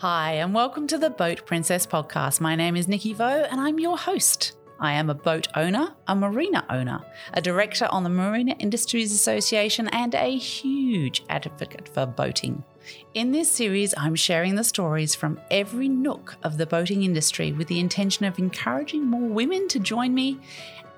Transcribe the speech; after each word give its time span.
Hi, 0.00 0.32
and 0.32 0.52
welcome 0.52 0.86
to 0.88 0.98
the 0.98 1.08
Boat 1.08 1.46
Princess 1.46 1.86
podcast. 1.86 2.38
My 2.38 2.54
name 2.54 2.76
is 2.76 2.86
Nikki 2.86 3.14
Vo, 3.14 3.24
and 3.24 3.58
I'm 3.58 3.80
your 3.80 3.96
host. 3.96 4.52
I 4.78 4.92
am 4.92 5.08
a 5.08 5.14
boat 5.14 5.48
owner, 5.56 5.94
a 6.06 6.14
marina 6.14 6.66
owner, 6.68 7.00
a 7.32 7.40
director 7.40 7.88
on 7.90 8.04
the 8.04 8.10
Marina 8.10 8.54
Industries 8.58 9.10
Association, 9.10 9.88
and 9.88 10.14
a 10.14 10.36
huge 10.36 11.24
advocate 11.30 11.88
for 11.88 12.04
boating. 12.04 12.62
In 13.14 13.32
this 13.32 13.50
series, 13.50 13.94
I'm 13.96 14.14
sharing 14.16 14.56
the 14.56 14.64
stories 14.64 15.14
from 15.14 15.40
every 15.50 15.88
nook 15.88 16.36
of 16.42 16.58
the 16.58 16.66
boating 16.66 17.02
industry 17.02 17.52
with 17.52 17.68
the 17.68 17.80
intention 17.80 18.26
of 18.26 18.38
encouraging 18.38 19.06
more 19.06 19.30
women 19.30 19.66
to 19.68 19.78
join 19.78 20.12
me 20.12 20.38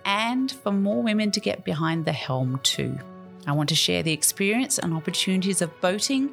and 0.04 0.50
for 0.50 0.72
more 0.72 1.04
women 1.04 1.30
to 1.30 1.40
get 1.40 1.64
behind 1.64 2.04
the 2.04 2.10
helm 2.10 2.58
too. 2.64 2.98
I 3.46 3.52
want 3.52 3.68
to 3.68 3.76
share 3.76 4.02
the 4.02 4.12
experience 4.12 4.76
and 4.76 4.92
opportunities 4.92 5.62
of 5.62 5.80
boating, 5.80 6.30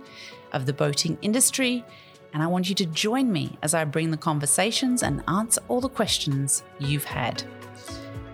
of 0.51 0.65
the 0.65 0.73
boating 0.73 1.19
industry, 1.21 1.85
and 2.35 2.43
I 2.43 2.47
want 2.47 2.67
you 2.67 2.75
to 2.75 2.85
join 2.87 3.31
me 3.31 3.57
as 3.63 3.73
I 3.73 3.85
bring 3.85 4.11
the 4.11 4.17
conversations 4.17 5.03
and 5.03 5.23
answer 5.29 5.61
all 5.69 5.79
the 5.79 5.87
questions 5.87 6.63
you've 6.79 7.05
had. 7.05 7.41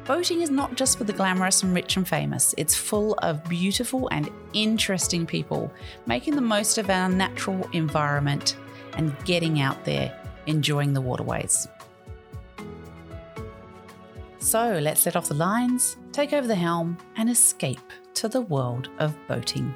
Boating 0.06 0.42
is 0.42 0.50
not 0.50 0.76
just 0.76 0.98
for 0.98 1.04
the 1.04 1.14
glamorous 1.14 1.62
and 1.62 1.76
rich 1.76 1.98
and 1.98 2.08
famous, 2.08 2.56
it's 2.58 2.74
full 2.74 3.14
of 3.22 3.44
beautiful 3.44 4.10
and 4.10 4.28
interesting 4.54 5.28
people 5.28 5.72
making 6.08 6.36
the 6.36 6.42
most 6.42 6.80
of 6.80 6.90
our 6.90 7.10
natural 7.10 7.70
environment 7.74 8.58
and 8.98 9.16
getting 9.24 9.62
out 9.62 9.86
there 9.86 10.20
enjoying 10.48 10.94
the 10.94 11.02
waterways. 11.02 11.68
So 14.40 14.80
let's 14.82 15.02
set 15.02 15.16
off 15.16 15.28
the 15.28 15.36
lines, 15.36 15.96
take 16.12 16.34
over 16.34 16.48
the 16.48 16.56
helm, 16.56 16.98
and 17.18 17.30
escape 17.30 17.92
to 18.16 18.28
the 18.28 18.42
world 18.42 18.90
of 18.98 19.16
boating. 19.28 19.76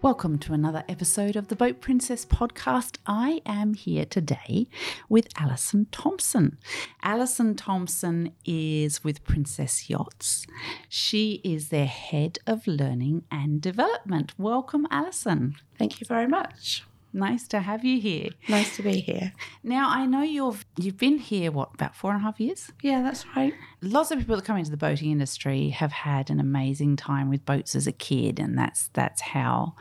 Welcome 0.00 0.38
to 0.40 0.52
another 0.52 0.84
episode 0.88 1.34
of 1.34 1.48
the 1.48 1.56
Boat 1.56 1.80
Princess 1.80 2.24
podcast. 2.24 2.98
I 3.04 3.42
am 3.44 3.74
here 3.74 4.04
today 4.04 4.68
with 5.08 5.26
Alison 5.36 5.88
Thompson. 5.90 6.56
Alison 7.02 7.56
Thompson 7.56 8.32
is 8.44 9.02
with 9.02 9.24
Princess 9.24 9.90
Yachts. 9.90 10.46
She 10.88 11.40
is 11.42 11.70
their 11.70 11.86
head 11.86 12.38
of 12.46 12.68
learning 12.68 13.24
and 13.32 13.60
development. 13.60 14.38
Welcome, 14.38 14.86
Alison. 14.88 15.56
Thank 15.76 16.00
you 16.00 16.06
very 16.06 16.28
much. 16.28 16.84
Nice 17.12 17.48
to 17.48 17.60
have 17.60 17.84
you 17.84 18.00
here. 18.00 18.30
Nice 18.48 18.76
to 18.76 18.82
be 18.82 19.00
here. 19.00 19.32
Now 19.62 19.88
I 19.90 20.04
know 20.06 20.22
you've 20.22 20.64
you've 20.76 20.98
been 20.98 21.18
here 21.18 21.50
what 21.50 21.72
about 21.74 21.96
four 21.96 22.12
and 22.12 22.20
a 22.20 22.22
half 22.22 22.38
years? 22.38 22.70
Yeah, 22.82 23.02
that's 23.02 23.24
right. 23.34 23.54
Lots 23.80 24.10
of 24.10 24.18
people 24.18 24.36
that 24.36 24.44
come 24.44 24.58
into 24.58 24.70
the 24.70 24.76
boating 24.76 25.10
industry 25.10 25.70
have 25.70 25.92
had 25.92 26.30
an 26.30 26.38
amazing 26.38 26.96
time 26.96 27.30
with 27.30 27.44
boats 27.46 27.74
as 27.74 27.86
a 27.86 27.92
kid, 27.92 28.38
and 28.38 28.58
that's 28.58 28.88
that's 28.92 29.20
how 29.20 29.74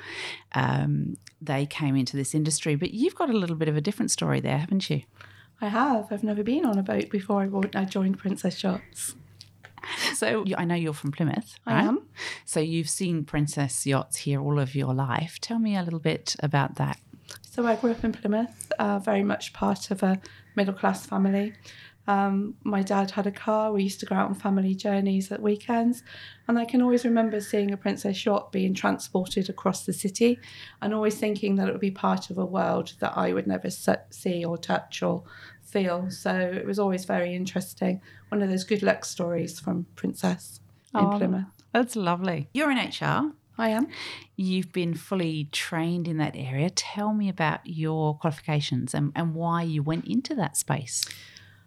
um, 0.53 1.17
they 1.41 1.65
came 1.65 1.95
into 1.95 2.15
this 2.15 2.33
industry. 2.33 2.75
But 2.75 2.93
you've 2.93 3.15
got 3.15 3.29
a 3.29 3.37
little 3.37 3.55
bit 3.55 3.67
of 3.67 3.75
a 3.75 3.81
different 3.81 4.11
story 4.11 4.39
there, 4.39 4.57
haven't 4.57 4.89
you? 4.89 5.01
I 5.59 5.67
have. 5.67 6.07
I've 6.11 6.23
never 6.23 6.43
been 6.43 6.65
on 6.65 6.77
a 6.77 6.83
boat 6.83 7.09
before 7.09 7.49
I 7.75 7.85
joined 7.85 8.19
Princess 8.19 8.63
Yachts. 8.63 9.15
So 10.15 10.43
I 10.57 10.65
know 10.65 10.75
you're 10.75 10.93
from 10.93 11.11
Plymouth. 11.11 11.59
I 11.65 11.83
am. 11.83 12.03
So 12.45 12.59
you've 12.59 12.89
seen 12.89 13.23
Princess 13.23 13.85
Yachts 13.85 14.17
here 14.17 14.41
all 14.41 14.59
of 14.59 14.75
your 14.75 14.93
life. 14.93 15.39
Tell 15.39 15.59
me 15.59 15.75
a 15.75 15.83
little 15.83 15.99
bit 15.99 16.35
about 16.39 16.75
that. 16.75 16.99
So 17.57 17.65
I 17.65 17.75
grew 17.75 17.89
up 17.89 18.03
in 18.03 18.11
Plymouth, 18.11 18.71
uh, 18.77 18.99
very 18.99 19.23
much 19.23 19.51
part 19.51 19.89
of 19.89 20.03
a 20.03 20.21
middle 20.55 20.75
class 20.75 21.07
family. 21.07 21.55
Um, 22.05 22.53
my 22.63 22.83
dad 22.83 23.09
had 23.09 23.25
a 23.25 23.31
car. 23.31 23.71
We 23.71 23.81
used 23.81 23.99
to 24.01 24.05
go 24.05 24.13
out 24.13 24.29
on 24.29 24.35
family 24.35 24.75
journeys 24.75 25.31
at 25.31 25.41
weekends. 25.41 26.03
And 26.47 26.59
I 26.59 26.65
can 26.65 26.83
always 26.83 27.03
remember 27.03 27.41
seeing 27.41 27.71
a 27.71 27.77
Princess 27.77 28.23
yacht 28.23 28.51
being 28.51 28.75
transported 28.75 29.49
across 29.49 29.87
the 29.87 29.91
city 29.93 30.37
and 30.83 30.93
always 30.93 31.17
thinking 31.17 31.55
that 31.55 31.67
it 31.67 31.71
would 31.71 31.81
be 31.81 31.89
part 31.89 32.29
of 32.29 32.37
a 32.37 32.45
world 32.45 32.93
that 32.99 33.17
I 33.17 33.33
would 33.33 33.47
never 33.47 33.71
see 33.71 34.45
or 34.45 34.59
touch 34.59 35.01
or 35.01 35.23
feel. 35.63 36.11
So 36.11 36.35
it 36.35 36.63
was 36.67 36.77
always 36.77 37.05
very 37.05 37.33
interesting. 37.33 38.01
One 38.29 38.43
of 38.43 38.51
those 38.51 38.65
good 38.65 38.83
luck 38.83 39.03
stories 39.03 39.59
from 39.59 39.87
Princess 39.95 40.59
in 40.93 41.05
oh, 41.05 41.17
Plymouth. 41.17 41.45
That's 41.73 41.95
lovely. 41.95 42.49
You're 42.53 42.69
in 42.69 42.77
HR. 42.77 43.33
I 43.57 43.69
am. 43.69 43.87
You've 44.35 44.71
been 44.71 44.93
fully 44.93 45.49
trained 45.51 46.07
in 46.07 46.17
that 46.17 46.35
area. 46.35 46.69
Tell 46.69 47.13
me 47.13 47.29
about 47.29 47.61
your 47.65 48.17
qualifications 48.17 48.93
and, 48.93 49.11
and 49.15 49.33
why 49.33 49.63
you 49.63 49.83
went 49.83 50.05
into 50.05 50.35
that 50.35 50.57
space. 50.57 51.03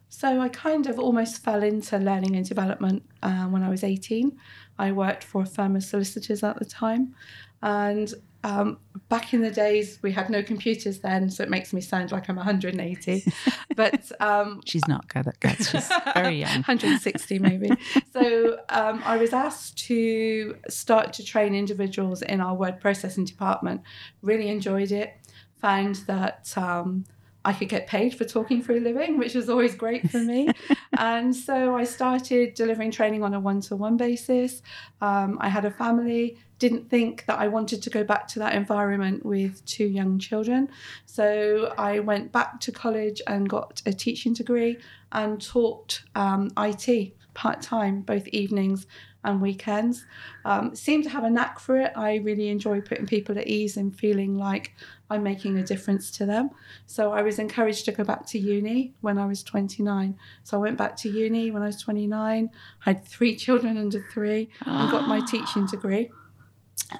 So, 0.09 0.41
I 0.41 0.49
kind 0.49 0.87
of 0.89 0.99
almost 0.99 1.43
fell 1.43 1.63
into 1.63 1.97
learning 1.97 2.35
and 2.35 2.47
development 2.47 3.05
uh, 3.23 3.45
when 3.45 3.63
I 3.63 3.69
was 3.69 3.85
18. 3.85 4.37
I 4.79 4.91
worked 4.91 5.23
for 5.23 5.43
a 5.43 5.47
firm 5.47 5.77
of 5.77 5.85
solicitors 5.85 6.43
at 6.43 6.59
the 6.59 6.65
time, 6.65 7.15
and 7.63 8.13
um, 8.43 8.79
back 9.09 9.35
in 9.35 9.43
the 9.43 9.51
days, 9.51 9.99
we 10.03 10.13
had 10.13 10.31
no 10.31 10.43
computers 10.43 11.01
then, 11.01 11.29
so 11.31 11.43
it 11.43 11.51
makes 11.51 11.73
me 11.73 11.81
sound 11.81 12.11
like 12.11 12.29
I'm 12.29 12.37
180. 12.37 13.25
but 13.77 14.11
um, 14.21 14.61
she's 14.65 14.87
not 14.89 15.09
good 15.09 15.27
at 15.27 15.41
that. 15.41 15.65
She's 15.65 15.91
very 16.15 16.41
young, 16.41 16.53
160 16.67 17.39
maybe. 17.39 17.71
so 18.13 18.59
um, 18.71 19.03
I 19.05 19.17
was 19.17 19.33
asked 19.33 19.77
to 19.87 20.57
start 20.69 21.13
to 21.15 21.25
train 21.25 21.55
individuals 21.55 22.23
in 22.23 22.41
our 22.41 22.55
word 22.55 22.81
processing 22.81 23.25
department. 23.25 23.83
Really 24.23 24.49
enjoyed 24.49 24.93
it. 24.93 25.17
Found 25.61 25.97
that 26.07 26.53
um, 26.57 27.05
I 27.45 27.53
could 27.53 27.69
get 27.69 27.87
paid 27.87 28.15
for 28.15 28.25
talking 28.25 28.63
for 28.63 28.73
a 28.73 28.81
living, 28.81 29.19
which 29.19 29.35
was 29.35 29.49
always 29.49 29.75
great 29.75 30.11
for 30.11 30.19
me. 30.19 30.51
and 30.99 31.35
so 31.35 31.75
I 31.75 31.85
started 31.85 32.55
delivering 32.55 32.91
training 32.91 33.23
on 33.23 33.33
a 33.35 33.41
one 33.41 33.61
to 33.63 33.77
one 33.77 33.97
basis. 33.97 34.63
Um, 35.01 35.39
I 35.41 35.49
had 35.49 35.65
a 35.65 35.71
family, 35.71 36.37
didn't 36.59 36.91
think 36.91 37.25
that 37.27 37.39
I 37.39 37.49
wanted 37.49 37.83
to 37.83 37.91
go 37.91 38.05
back 38.05 38.29
to 38.29 38.39
that 38.41 38.55
environment 38.55 39.25
with 39.25 39.65
two 39.65 39.87
young 39.87 40.19
children. 40.19 40.69
So 41.07 41.73
I 41.79 42.01
went 42.01 42.31
back 42.31 42.61
to 42.61 42.73
college 42.73 43.23
and 43.27 43.49
got 43.49 43.81
a 43.87 43.93
teaching 43.93 44.35
degree 44.35 44.79
and 45.13 45.41
taught 45.41 46.03
um, 46.15 46.51
IT 46.59 47.15
part 47.41 47.63
time, 47.63 48.03
both 48.03 48.29
evenings 48.29 48.87
and 49.25 49.41
weekends. 49.41 50.05
Um, 50.45 50.77
seem 50.77 51.03
to 51.05 51.09
have 51.09 51.25
a 51.25 51.31
knack 51.31 51.59
for 51.59 51.81
it. 51.81 51.91
I 51.97 52.17
really 52.17 52.49
enjoy 52.51 52.83
putting 52.83 53.07
people 53.07 53.39
at 53.39 53.47
ease 53.47 53.79
and 53.79 53.99
feeling 53.99 54.37
like 54.37 54.75
I'm 55.09 55.23
making 55.23 55.57
a 55.57 55.63
difference 55.63 56.11
to 56.19 56.27
them. 56.27 56.51
So 56.85 57.13
I 57.13 57.23
was 57.23 57.39
encouraged 57.39 57.87
to 57.87 57.93
go 57.93 58.05
back 58.05 58.27
to 58.27 58.39
uni 58.39 58.93
when 59.01 59.17
I 59.17 59.25
was 59.25 59.43
29. 59.43 60.19
So 60.45 60.59
I 60.59 60.61
went 60.61 60.77
back 60.77 60.97
to 60.97 61.09
uni 61.09 61.51
when 61.51 61.63
I 61.63 61.67
was 61.67 61.81
29, 61.81 62.51
had 62.81 63.07
three 63.07 63.35
children 63.37 63.79
under 63.79 64.05
three, 64.13 64.51
and 64.67 64.91
got 64.91 65.09
my 65.09 65.21
teaching 65.21 65.65
degree. 65.65 66.11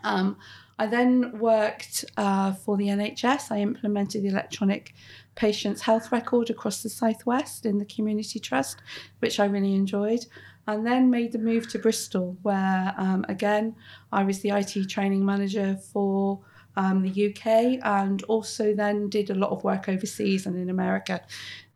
Um, 0.05 0.39
I 0.79 0.87
then 0.87 1.39
worked 1.39 2.07
uh, 2.17 2.55
for 2.55 2.79
the 2.79 2.87
NHS. 2.87 3.51
I 3.51 3.59
implemented 3.59 4.23
the 4.23 4.29
electronic 4.29 4.95
patient's 5.35 5.83
health 5.83 6.13
record 6.13 6.51
across 6.51 6.83
the 6.83 6.89
Southwest 6.89 7.65
in 7.65 7.79
the 7.79 7.85
Community 7.85 8.39
Trust, 8.39 8.83
which 9.21 9.41
I 9.41 9.47
really 9.47 9.75
enjoyed 9.75 10.27
and 10.67 10.87
then 10.87 11.11
made 11.11 11.33
the 11.33 11.39
move 11.39 11.69
to 11.69 11.79
Bristol, 11.79 12.37
where 12.43 12.95
um, 12.97 13.25
again 13.29 13.75
I 14.13 14.23
was 14.23 14.41
the 14.41 14.51
IT 14.51 14.89
training 14.89 15.25
manager 15.25 15.77
for 15.93 16.41
um, 16.77 17.03
the 17.03 17.29
UK 17.29 17.81
and 17.83 18.23
also 18.25 18.75
then 18.75 19.09
did 19.09 19.31
a 19.31 19.35
lot 19.35 19.51
of 19.51 19.65
work 19.65 19.89
overseas 19.89 20.47
and 20.47 20.57
in 20.57 20.71
America, 20.71 21.21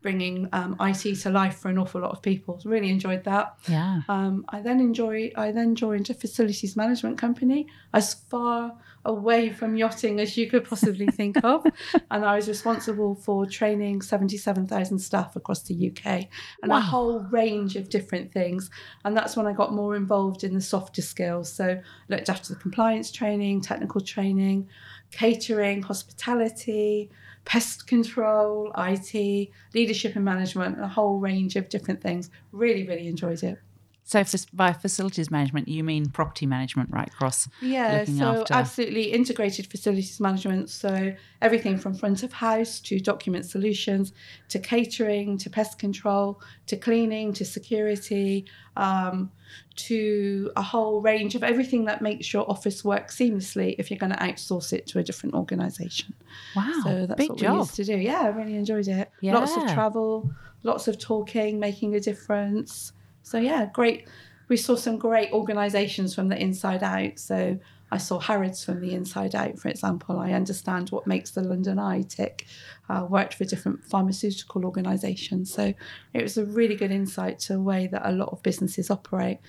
bringing 0.01 0.47
um, 0.53 0.75
IT 0.79 1.15
to 1.15 1.29
life 1.29 1.57
for 1.57 1.69
an 1.69 1.77
awful 1.77 2.01
lot 2.01 2.11
of 2.11 2.21
people. 2.21 2.61
Really 2.63 2.89
enjoyed 2.89 3.23
that. 3.25 3.57
Yeah. 3.67 4.01
Um, 4.07 4.45
I 4.49 4.61
then 4.61 4.79
enjoy. 4.79 5.31
I 5.35 5.51
then 5.51 5.75
joined 5.75 6.09
a 6.09 6.13
facilities 6.13 6.75
management 6.75 7.17
company 7.17 7.67
as 7.93 8.13
far 8.13 8.77
away 9.05 9.49
from 9.51 9.75
yachting 9.75 10.19
as 10.19 10.35
you 10.35 10.49
could 10.49 10.65
possibly 10.67 11.07
think 11.07 11.43
of. 11.43 11.65
and 12.11 12.25
I 12.25 12.35
was 12.35 12.47
responsible 12.47 13.15
for 13.15 13.45
training 13.45 14.01
77,000 14.01 14.99
staff 14.99 15.35
across 15.35 15.61
the 15.63 15.89
UK 15.89 16.27
and 16.61 16.71
wow. 16.71 16.77
a 16.77 16.81
whole 16.81 17.19
range 17.31 17.75
of 17.75 17.89
different 17.89 18.33
things. 18.33 18.69
And 19.05 19.15
that's 19.15 19.37
when 19.37 19.45
I 19.47 19.53
got 19.53 19.73
more 19.73 19.95
involved 19.95 20.43
in 20.43 20.53
the 20.53 20.61
softer 20.61 21.01
skills. 21.01 21.51
So 21.51 21.79
looked 22.09 22.29
after 22.29 22.53
the 22.53 22.59
compliance 22.59 23.11
training, 23.11 23.61
technical 23.61 24.01
training, 24.01 24.67
catering, 25.11 25.81
hospitality, 25.81 27.09
pest 27.45 27.87
control, 27.87 28.71
IT, 28.77 29.49
leadership 29.73 30.15
and 30.15 30.25
management, 30.25 30.81
a 30.81 30.87
whole 30.87 31.19
range 31.19 31.55
of 31.55 31.69
different 31.69 32.01
things. 32.01 32.31
Really, 32.51 32.87
really 32.87 33.07
enjoyed 33.07 33.43
it. 33.43 33.59
So, 34.07 34.23
by 34.53 34.71
facilities 34.71 35.31
management, 35.31 35.67
you 35.67 35.83
mean 35.83 36.09
property 36.09 36.45
management 36.45 36.91
right 36.91 37.11
Cross? 37.11 37.49
Yeah, 37.59 38.05
so 38.05 38.41
after... 38.41 38.53
absolutely 38.53 39.11
integrated 39.11 39.65
facilities 39.65 40.19
management. 40.19 40.69
So, 40.69 41.15
everything 41.41 41.79
from 41.79 41.95
front 41.95 42.21
of 42.21 42.31
house 42.31 42.79
to 42.81 42.99
document 42.99 43.47
solutions 43.47 44.13
to 44.49 44.59
catering 44.59 45.39
to 45.39 45.49
pest 45.49 45.79
control 45.79 46.39
to 46.67 46.77
cleaning 46.77 47.33
to 47.33 47.43
security 47.45 48.45
um, 48.77 49.31
to 49.77 50.51
a 50.55 50.61
whole 50.61 51.01
range 51.01 51.33
of 51.33 51.43
everything 51.43 51.85
that 51.85 52.03
makes 52.03 52.31
your 52.31 52.47
office 52.47 52.85
work 52.85 53.09
seamlessly 53.09 53.73
if 53.79 53.89
you're 53.89 53.97
going 53.97 54.13
to 54.13 54.19
outsource 54.19 54.71
it 54.71 54.85
to 54.85 54.99
a 54.99 55.03
different 55.03 55.33
organization. 55.33 56.13
Wow. 56.55 56.79
So, 56.83 57.05
that's 57.07 57.17
big 57.17 57.31
what 57.31 57.39
job. 57.39 57.53
we 57.53 57.57
used 57.57 57.75
to 57.77 57.83
do. 57.83 57.97
Yeah, 57.97 58.21
I 58.21 58.27
really 58.27 58.55
enjoyed 58.55 58.87
it. 58.87 59.09
Yeah. 59.21 59.33
Lots 59.33 59.57
of 59.57 59.63
travel, 59.73 60.31
lots 60.61 60.87
of 60.87 60.99
talking, 60.99 61.59
making 61.59 61.95
a 61.95 61.99
difference. 61.99 62.91
So 63.25 63.39
yeah, 63.39 63.65
great, 63.73 64.07
we 64.49 64.55
saw 64.55 64.75
some 64.75 64.97
great 64.97 65.31
organisations 65.33 66.13
from 66.13 66.29
the 66.29 66.39
inside 66.39 66.83
out. 66.83 67.17
So 67.17 67.57
I 67.91 67.97
saw 67.97 68.19
Harrods 68.19 68.63
from 68.63 68.81
the 68.81 68.93
inside 68.93 69.33
out, 69.33 69.57
for 69.57 69.67
example. 69.67 70.19
I 70.19 70.31
understand 70.33 70.89
what 70.89 71.07
makes 71.07 71.31
the 71.31 71.41
London 71.41 71.79
Eye 71.79 72.03
tick. 72.03 72.45
Uh, 72.87 73.07
worked 73.09 73.33
for 73.33 73.43
different 73.45 73.83
pharmaceutical 73.83 74.63
organisations. 74.63 75.51
So 75.51 75.73
it 76.13 76.21
was 76.21 76.37
a 76.37 76.45
really 76.45 76.75
good 76.75 76.91
insight 76.91 77.39
to 77.39 77.53
the 77.53 77.61
way 77.61 77.87
that 77.87 78.07
a 78.07 78.11
lot 78.11 78.29
of 78.29 78.43
businesses 78.43 78.91
operate. 78.91 79.39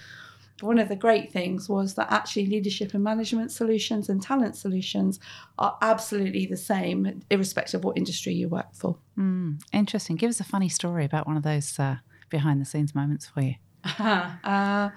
One 0.63 0.79
of 0.79 0.89
the 0.89 0.97
great 0.97 1.31
things 1.31 1.69
was 1.69 1.97
that 1.97 2.11
actually 2.11 2.47
leadership 2.47 2.95
and 2.95 3.05
management 3.05 3.53
solutions 3.53 4.09
and 4.09 4.23
talent 4.23 4.57
solutions 4.57 5.21
are 5.59 5.77
absolutely 5.83 6.47
the 6.47 6.57
same, 6.57 7.21
irrespective 7.29 7.81
of 7.81 7.85
what 7.85 7.99
industry 7.99 8.33
you 8.33 8.49
work 8.49 8.73
for. 8.73 8.97
Mm, 9.19 9.61
interesting. 9.75 10.17
Give 10.17 10.31
us 10.31 10.41
a 10.41 10.45
funny 10.45 10.71
story 10.71 11.05
about 11.05 11.27
one 11.27 11.37
of 11.37 11.43
those 11.43 11.79
uh, 11.79 11.97
behind 12.31 12.63
the 12.63 12.65
scenes 12.65 12.95
moments 12.95 13.27
for 13.27 13.43
you. 13.43 13.57
uh, 14.45 14.91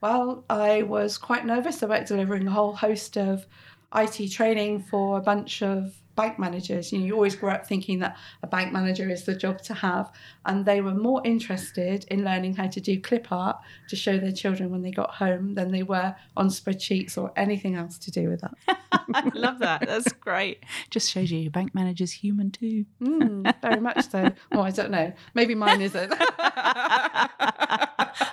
well, 0.00 0.44
I 0.48 0.82
was 0.82 1.18
quite 1.18 1.44
nervous 1.44 1.82
about 1.82 2.06
delivering 2.06 2.46
a 2.46 2.50
whole 2.50 2.74
host 2.74 3.16
of 3.16 3.46
IT 3.94 4.30
training 4.30 4.82
for 4.82 5.18
a 5.18 5.20
bunch 5.20 5.62
of 5.62 5.94
bank 6.18 6.36
managers. 6.38 6.92
You 6.92 6.98
know, 6.98 7.06
you 7.06 7.14
always 7.14 7.36
grow 7.36 7.52
up 7.52 7.66
thinking 7.66 8.00
that 8.00 8.16
a 8.42 8.46
bank 8.48 8.72
manager 8.72 9.08
is 9.08 9.24
the 9.24 9.36
job 9.36 9.62
to 9.62 9.74
have, 9.74 10.12
and 10.46 10.66
they 10.66 10.80
were 10.80 10.94
more 10.94 11.22
interested 11.24 12.04
in 12.10 12.24
learning 12.24 12.56
how 12.56 12.66
to 12.66 12.80
do 12.80 13.00
clip 13.00 13.30
art 13.30 13.56
to 13.88 13.94
show 13.94 14.18
their 14.18 14.32
children 14.32 14.70
when 14.70 14.82
they 14.82 14.90
got 14.90 15.14
home 15.14 15.54
than 15.54 15.70
they 15.70 15.84
were 15.84 16.14
on 16.36 16.48
spreadsheets 16.48 17.16
or 17.16 17.32
anything 17.36 17.76
else 17.76 17.98
to 17.98 18.10
do 18.10 18.28
with 18.28 18.40
that. 18.40 18.54
I 19.14 19.30
love 19.32 19.60
that. 19.60 19.86
That's 19.86 20.12
great. 20.12 20.64
Just 20.90 21.10
shows 21.10 21.30
you 21.30 21.38
your 21.38 21.52
bank 21.52 21.72
manager's 21.72 22.10
human 22.10 22.50
too. 22.50 22.84
Mm, 23.00 23.54
very 23.62 23.80
much 23.80 24.10
so. 24.10 24.32
Oh, 24.52 24.62
I 24.62 24.70
don't 24.70 24.90
know. 24.90 25.12
Maybe 25.34 25.54
mine 25.54 25.80
isn't. 25.80 26.12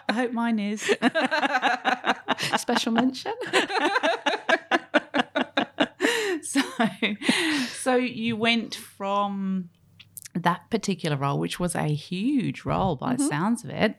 I 0.09 0.13
hope 0.13 0.31
mine 0.31 0.59
is. 0.59 0.81
Special 2.57 2.91
mention. 2.91 3.33
so, 6.41 6.61
so 7.67 7.95
you 7.95 8.35
went 8.35 8.75
from 8.75 9.69
that 10.35 10.69
particular 10.69 11.15
role, 11.15 11.39
which 11.39 11.59
was 11.59 11.75
a 11.75 11.87
huge 11.87 12.65
role 12.65 12.95
by 12.95 13.15
the 13.15 13.23
sounds 13.23 13.63
of 13.63 13.69
it, 13.69 13.95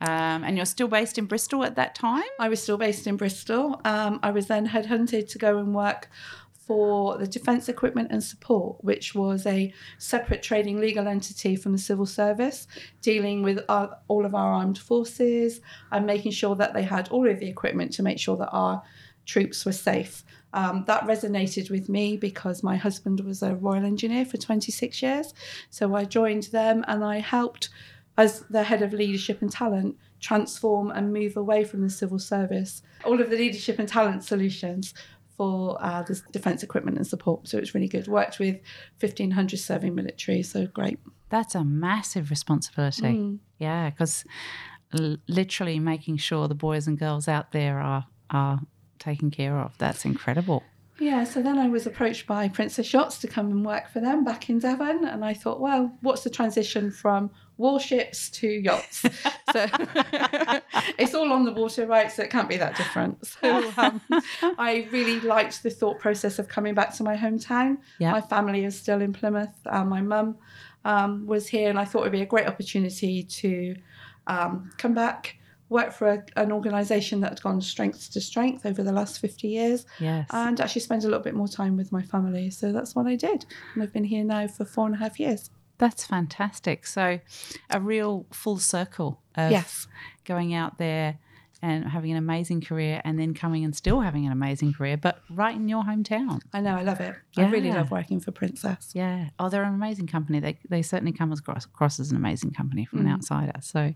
um, 0.00 0.44
and 0.44 0.56
you're 0.56 0.64
still 0.64 0.86
based 0.86 1.18
in 1.18 1.26
Bristol 1.26 1.64
at 1.64 1.74
that 1.74 1.94
time. 1.94 2.22
I 2.38 2.48
was 2.48 2.62
still 2.62 2.78
based 2.78 3.06
in 3.06 3.16
Bristol. 3.16 3.80
Um, 3.84 4.20
I 4.22 4.30
was 4.30 4.46
then 4.46 4.68
headhunted 4.68 5.28
to 5.30 5.38
go 5.38 5.58
and 5.58 5.74
work 5.74 6.08
for 6.66 7.18
the 7.18 7.26
Defence 7.26 7.68
Equipment 7.68 8.08
and 8.10 8.22
Support, 8.22 8.82
which 8.84 9.14
was 9.14 9.46
a 9.46 9.72
separate 9.98 10.42
trading 10.42 10.78
legal 10.80 11.08
entity 11.08 11.56
from 11.56 11.72
the 11.72 11.78
civil 11.78 12.06
service, 12.06 12.66
dealing 13.00 13.42
with 13.42 13.60
our, 13.68 13.98
all 14.08 14.24
of 14.24 14.34
our 14.34 14.52
armed 14.52 14.78
forces 14.78 15.60
and 15.90 16.06
making 16.06 16.32
sure 16.32 16.54
that 16.56 16.72
they 16.72 16.82
had 16.82 17.08
all 17.08 17.28
of 17.28 17.40
the 17.40 17.48
equipment 17.48 17.92
to 17.94 18.02
make 18.02 18.18
sure 18.18 18.36
that 18.36 18.50
our 18.50 18.82
troops 19.26 19.64
were 19.64 19.72
safe. 19.72 20.24
Um, 20.54 20.84
that 20.86 21.02
resonated 21.04 21.70
with 21.70 21.88
me 21.88 22.16
because 22.16 22.62
my 22.62 22.76
husband 22.76 23.20
was 23.20 23.42
a 23.42 23.54
Royal 23.54 23.84
Engineer 23.84 24.24
for 24.24 24.36
26 24.36 25.02
years. 25.02 25.34
So 25.70 25.94
I 25.94 26.04
joined 26.04 26.44
them 26.44 26.84
and 26.86 27.02
I 27.02 27.18
helped, 27.18 27.70
as 28.18 28.40
the 28.50 28.62
head 28.62 28.82
of 28.82 28.92
leadership 28.92 29.40
and 29.40 29.50
talent, 29.50 29.96
transform 30.20 30.90
and 30.90 31.12
move 31.12 31.36
away 31.36 31.64
from 31.64 31.80
the 31.82 31.90
civil 31.90 32.18
service. 32.18 32.82
All 33.04 33.20
of 33.20 33.30
the 33.30 33.36
leadership 33.36 33.78
and 33.78 33.88
talent 33.88 34.24
solutions 34.24 34.94
for 35.42 35.76
uh, 35.80 36.02
the 36.02 36.22
defence 36.30 36.62
equipment 36.62 36.96
and 36.96 37.04
support. 37.04 37.48
So 37.48 37.58
it's 37.58 37.74
really 37.74 37.88
good. 37.88 38.06
Worked 38.06 38.38
with 38.38 38.60
1,500 39.00 39.58
serving 39.58 39.92
military, 39.92 40.40
so 40.44 40.68
great. 40.68 41.00
That's 41.30 41.56
a 41.56 41.64
massive 41.64 42.30
responsibility. 42.30 43.02
Mm. 43.02 43.38
Yeah, 43.58 43.90
because 43.90 44.24
l- 44.96 45.16
literally 45.26 45.80
making 45.80 46.18
sure 46.18 46.46
the 46.46 46.54
boys 46.54 46.86
and 46.86 46.96
girls 46.96 47.26
out 47.26 47.50
there 47.50 47.80
are 47.80 48.06
are 48.30 48.60
taken 49.00 49.32
care 49.32 49.58
of. 49.58 49.76
That's 49.78 50.04
incredible. 50.04 50.62
Yeah, 51.00 51.24
so 51.24 51.42
then 51.42 51.58
I 51.58 51.68
was 51.68 51.88
approached 51.88 52.28
by 52.28 52.48
Princess 52.48 52.92
Yachts 52.92 53.18
to 53.18 53.26
come 53.26 53.50
and 53.50 53.66
work 53.66 53.90
for 53.90 53.98
them 53.98 54.22
back 54.22 54.48
in 54.48 54.60
Devon. 54.60 55.04
And 55.04 55.24
I 55.24 55.34
thought, 55.34 55.58
well, 55.58 55.92
what's 56.02 56.22
the 56.22 56.30
transition 56.30 56.92
from 56.92 57.32
warships 57.62 58.28
to 58.30 58.48
yachts? 58.48 59.00
so 59.52 59.66
it's 60.98 61.14
all 61.14 61.32
on 61.32 61.44
the 61.44 61.52
water, 61.52 61.86
right? 61.86 62.10
So 62.10 62.22
it 62.22 62.30
can't 62.30 62.48
be 62.48 62.56
that 62.58 62.76
different. 62.76 63.24
So 63.26 63.72
um, 63.78 64.00
I 64.58 64.88
really 64.90 65.20
liked 65.20 65.62
the 65.62 65.70
thought 65.70 65.98
process 65.98 66.38
of 66.38 66.48
coming 66.48 66.74
back 66.74 66.92
to 66.96 67.02
my 67.02 67.16
hometown. 67.16 67.78
My 68.12 68.20
family 68.20 68.64
is 68.64 68.78
still 68.78 69.00
in 69.00 69.12
Plymouth. 69.12 69.54
Uh, 69.64 69.84
my 69.84 70.02
mum 70.02 70.36
um, 70.84 71.26
was 71.26 71.46
here, 71.46 71.70
and 71.70 71.78
I 71.78 71.84
thought 71.84 72.00
it 72.00 72.04
would 72.04 72.12
be 72.12 72.22
a 72.22 72.26
great 72.26 72.48
opportunity 72.48 73.22
to 73.22 73.76
um, 74.26 74.70
come 74.76 74.92
back 74.92 75.36
worked 75.68 75.94
for 75.94 76.08
a, 76.08 76.22
an 76.36 76.52
organisation 76.52 77.20
that 77.20 77.30
had 77.30 77.42
gone 77.42 77.58
strength 77.58 78.12
to 78.12 78.20
strength 78.20 78.66
over 78.66 78.82
the 78.82 78.92
last 78.92 79.18
50 79.20 79.48
years. 79.48 79.86
Yes. 79.98 80.28
And 80.30 80.60
actually 80.60 80.82
spend 80.82 81.02
a 81.04 81.06
little 81.06 81.22
bit 81.22 81.34
more 81.34 81.48
time 81.48 81.78
with 81.78 81.90
my 81.90 82.02
family. 82.02 82.50
So 82.50 82.72
that's 82.72 82.94
what 82.94 83.06
I 83.06 83.16
did. 83.16 83.46
And 83.72 83.82
I've 83.82 83.92
been 83.92 84.04
here 84.04 84.22
now 84.22 84.46
for 84.48 84.66
four 84.66 84.84
and 84.84 84.94
a 84.94 84.98
half 84.98 85.18
years. 85.18 85.50
That's 85.78 86.04
fantastic. 86.04 86.86
So 86.86 87.20
a 87.70 87.80
real 87.80 88.26
full 88.32 88.58
circle 88.58 89.20
of 89.34 89.50
yes. 89.50 89.88
going 90.24 90.54
out 90.54 90.78
there 90.78 91.18
and 91.62 91.88
having 91.88 92.10
an 92.10 92.16
amazing 92.16 92.60
career 92.60 93.00
and 93.04 93.18
then 93.18 93.34
coming 93.34 93.64
and 93.64 93.74
still 93.74 94.00
having 94.00 94.26
an 94.26 94.32
amazing 94.32 94.72
career, 94.72 94.96
but 94.96 95.22
right 95.30 95.54
in 95.54 95.68
your 95.68 95.84
hometown. 95.84 96.40
I 96.52 96.60
know, 96.60 96.74
I 96.74 96.82
love 96.82 97.00
it. 97.00 97.14
Yeah. 97.36 97.46
I 97.46 97.50
really 97.50 97.70
love 97.70 97.92
working 97.92 98.18
for 98.18 98.32
Princess. 98.32 98.90
Yeah. 98.94 99.30
Oh, 99.38 99.48
they're 99.48 99.62
an 99.62 99.74
amazing 99.74 100.08
company. 100.08 100.40
They, 100.40 100.58
they 100.68 100.82
certainly 100.82 101.12
come 101.12 101.30
across, 101.32 101.64
across 101.64 102.00
as 102.00 102.10
an 102.10 102.16
amazing 102.16 102.50
company 102.50 102.84
from 102.84 102.98
mm. 102.98 103.02
an 103.02 103.12
outsider. 103.12 103.60
So, 103.60 103.94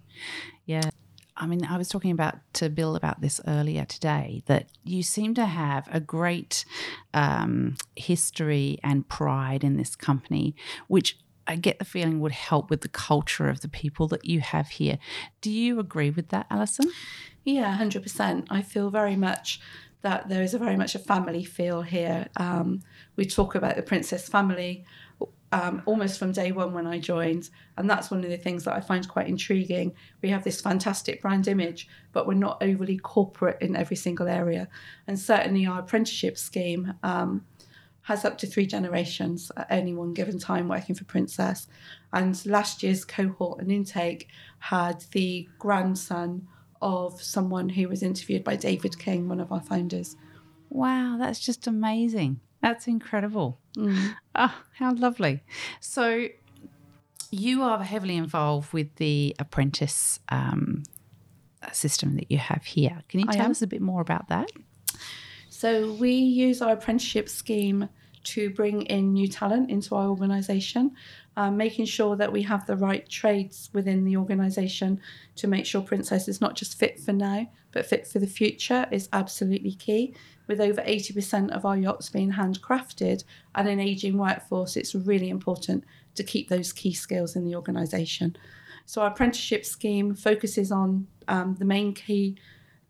yeah. 0.64 0.88
I 1.36 1.46
mean, 1.46 1.66
I 1.66 1.76
was 1.76 1.88
talking 1.88 2.12
about 2.12 2.36
to 2.54 2.70
Bill 2.70 2.96
about 2.96 3.20
this 3.20 3.40
earlier 3.46 3.84
today 3.84 4.42
that 4.46 4.68
you 4.84 5.02
seem 5.02 5.34
to 5.34 5.44
have 5.44 5.88
a 5.92 6.00
great 6.00 6.64
um, 7.12 7.76
history 7.96 8.78
and 8.82 9.06
pride 9.08 9.62
in 9.64 9.76
this 9.76 9.96
company, 9.96 10.54
which 10.86 11.18
I 11.46 11.56
get 11.56 11.78
the 11.78 11.84
feeling 11.84 12.20
would 12.20 12.32
help 12.32 12.70
with 12.70 12.80
the 12.80 12.88
culture 12.88 13.48
of 13.48 13.60
the 13.60 13.68
people 13.68 14.08
that 14.08 14.24
you 14.24 14.40
have 14.40 14.68
here. 14.68 14.98
Do 15.40 15.50
you 15.50 15.78
agree 15.78 16.10
with 16.10 16.28
that, 16.28 16.46
Alison? 16.50 16.90
Yeah, 17.44 17.76
100%. 17.78 18.46
I 18.50 18.62
feel 18.62 18.90
very 18.90 19.16
much 19.16 19.60
that 20.02 20.28
there 20.28 20.42
is 20.42 20.54
a 20.54 20.58
very 20.58 20.76
much 20.76 20.94
a 20.94 20.98
family 20.98 21.44
feel 21.44 21.82
here. 21.82 22.28
Um, 22.36 22.82
we 23.16 23.24
talk 23.24 23.54
about 23.54 23.76
the 23.76 23.82
Princess 23.82 24.28
family 24.28 24.84
um, 25.52 25.82
almost 25.86 26.18
from 26.18 26.32
day 26.32 26.52
one 26.52 26.74
when 26.74 26.86
I 26.86 26.98
joined. 26.98 27.50
And 27.76 27.88
that's 27.88 28.10
one 28.10 28.24
of 28.24 28.30
the 28.30 28.36
things 28.36 28.64
that 28.64 28.74
I 28.74 28.80
find 28.80 29.08
quite 29.08 29.28
intriguing. 29.28 29.94
We 30.22 30.28
have 30.30 30.44
this 30.44 30.60
fantastic 30.60 31.22
brand 31.22 31.48
image, 31.48 31.88
but 32.12 32.26
we're 32.26 32.34
not 32.34 32.62
overly 32.62 32.98
corporate 32.98 33.58
in 33.60 33.76
every 33.76 33.96
single 33.96 34.28
area. 34.28 34.68
And 35.06 35.18
certainly 35.18 35.66
our 35.66 35.80
apprenticeship 35.80 36.36
scheme 36.36 36.94
um, 37.02 37.44
has 38.06 38.24
up 38.24 38.38
to 38.38 38.46
three 38.46 38.66
generations 38.66 39.50
at 39.56 39.66
any 39.68 39.92
one 39.92 40.14
given 40.14 40.38
time 40.38 40.68
working 40.68 40.94
for 40.94 41.04
Princess. 41.04 41.66
And 42.12 42.40
last 42.46 42.84
year's 42.84 43.04
cohort 43.04 43.60
and 43.60 43.72
intake 43.72 44.28
had 44.60 45.04
the 45.10 45.48
grandson 45.58 46.46
of 46.80 47.20
someone 47.20 47.68
who 47.68 47.88
was 47.88 48.04
interviewed 48.04 48.44
by 48.44 48.54
David 48.54 48.96
King, 48.96 49.28
one 49.28 49.40
of 49.40 49.50
our 49.50 49.60
founders. 49.60 50.14
Wow, 50.70 51.16
that's 51.18 51.40
just 51.40 51.66
amazing. 51.66 52.38
That's 52.62 52.86
incredible. 52.86 53.58
Mm. 53.76 54.14
Oh, 54.36 54.54
how 54.74 54.94
lovely. 54.94 55.42
So, 55.80 56.28
you 57.32 57.64
are 57.64 57.82
heavily 57.82 58.16
involved 58.16 58.72
with 58.72 58.94
the 58.96 59.34
apprentice 59.40 60.20
um, 60.28 60.84
system 61.72 62.14
that 62.14 62.30
you 62.30 62.38
have 62.38 62.66
here. 62.66 63.02
Can 63.08 63.18
you 63.18 63.26
tell 63.26 63.50
us 63.50 63.62
a 63.62 63.66
bit 63.66 63.82
more 63.82 64.00
about 64.00 64.28
that? 64.28 64.52
So, 65.56 65.92
we 65.92 66.10
use 66.10 66.60
our 66.60 66.72
apprenticeship 66.72 67.30
scheme 67.30 67.88
to 68.24 68.50
bring 68.50 68.82
in 68.82 69.14
new 69.14 69.26
talent 69.26 69.70
into 69.70 69.94
our 69.94 70.08
organisation, 70.08 70.90
um, 71.38 71.56
making 71.56 71.86
sure 71.86 72.14
that 72.14 72.30
we 72.30 72.42
have 72.42 72.66
the 72.66 72.76
right 72.76 73.08
trades 73.08 73.70
within 73.72 74.04
the 74.04 74.18
organisation 74.18 75.00
to 75.36 75.46
make 75.46 75.64
sure 75.64 75.80
Princess 75.80 76.28
is 76.28 76.42
not 76.42 76.56
just 76.56 76.78
fit 76.78 77.00
for 77.00 77.14
now, 77.14 77.48
but 77.72 77.86
fit 77.86 78.06
for 78.06 78.18
the 78.18 78.26
future 78.26 78.86
is 78.90 79.08
absolutely 79.14 79.72
key 79.72 80.14
with 80.46 80.60
over 80.60 80.82
80% 80.82 81.50
of 81.52 81.64
our 81.64 81.78
yachts 81.78 82.10
being 82.10 82.32
handcrafted 82.32 83.24
and 83.54 83.66
an 83.66 83.80
ageing 83.80 84.18
workforce, 84.18 84.76
it's 84.76 84.94
really 84.94 85.30
important 85.30 85.84
to 86.16 86.22
keep 86.22 86.50
those 86.50 86.70
key 86.70 86.92
skills 86.92 87.34
in 87.34 87.46
the 87.46 87.56
organisation. 87.56 88.36
So, 88.84 89.00
our 89.00 89.08
apprenticeship 89.08 89.64
scheme 89.64 90.14
focuses 90.14 90.70
on 90.70 91.06
um, 91.28 91.56
the 91.58 91.64
main 91.64 91.94
key 91.94 92.36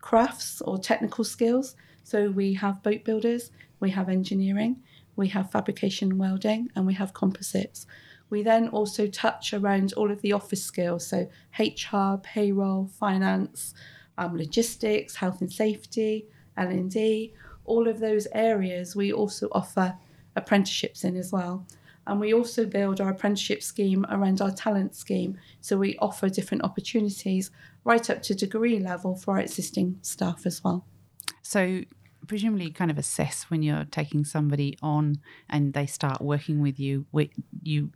crafts 0.00 0.60
or 0.62 0.78
technical 0.78 1.22
skills. 1.22 1.76
So, 2.06 2.30
we 2.30 2.54
have 2.54 2.84
boat 2.84 3.02
builders, 3.02 3.50
we 3.80 3.90
have 3.90 4.08
engineering, 4.08 4.76
we 5.16 5.26
have 5.26 5.50
fabrication 5.50 6.12
and 6.12 6.20
welding, 6.20 6.68
and 6.76 6.86
we 6.86 6.94
have 6.94 7.12
composites. 7.12 7.84
We 8.30 8.44
then 8.44 8.68
also 8.68 9.08
touch 9.08 9.52
around 9.52 9.92
all 9.94 10.12
of 10.12 10.22
the 10.22 10.32
office 10.32 10.62
skills, 10.62 11.04
so 11.04 11.28
HR, 11.58 12.18
payroll, 12.22 12.86
finance, 12.86 13.74
um, 14.18 14.36
logistics, 14.36 15.16
health 15.16 15.40
and 15.40 15.52
safety, 15.52 16.28
L&D, 16.56 17.34
all 17.64 17.88
of 17.88 17.98
those 17.98 18.28
areas 18.32 18.94
we 18.94 19.12
also 19.12 19.48
offer 19.50 19.98
apprenticeships 20.36 21.02
in 21.02 21.16
as 21.16 21.32
well. 21.32 21.66
And 22.06 22.20
we 22.20 22.32
also 22.32 22.66
build 22.66 23.00
our 23.00 23.10
apprenticeship 23.10 23.64
scheme 23.64 24.06
around 24.08 24.40
our 24.40 24.52
talent 24.52 24.94
scheme. 24.94 25.38
So 25.60 25.76
we 25.76 25.98
offer 25.98 26.28
different 26.28 26.62
opportunities 26.62 27.50
right 27.82 28.08
up 28.08 28.22
to 28.22 28.34
degree 28.36 28.78
level 28.78 29.16
for 29.16 29.34
our 29.34 29.40
existing 29.40 29.98
staff 30.02 30.46
as 30.46 30.62
well. 30.62 30.86
So 31.46 31.82
presumably 32.26 32.72
kind 32.72 32.90
of 32.90 32.98
assess 32.98 33.44
when 33.44 33.62
you're 33.62 33.84
taking 33.84 34.24
somebody 34.24 34.76
on 34.82 35.20
and 35.48 35.74
they 35.74 35.86
start 35.86 36.20
working 36.20 36.60
with 36.60 36.80
you, 36.80 37.06
you 37.62 37.92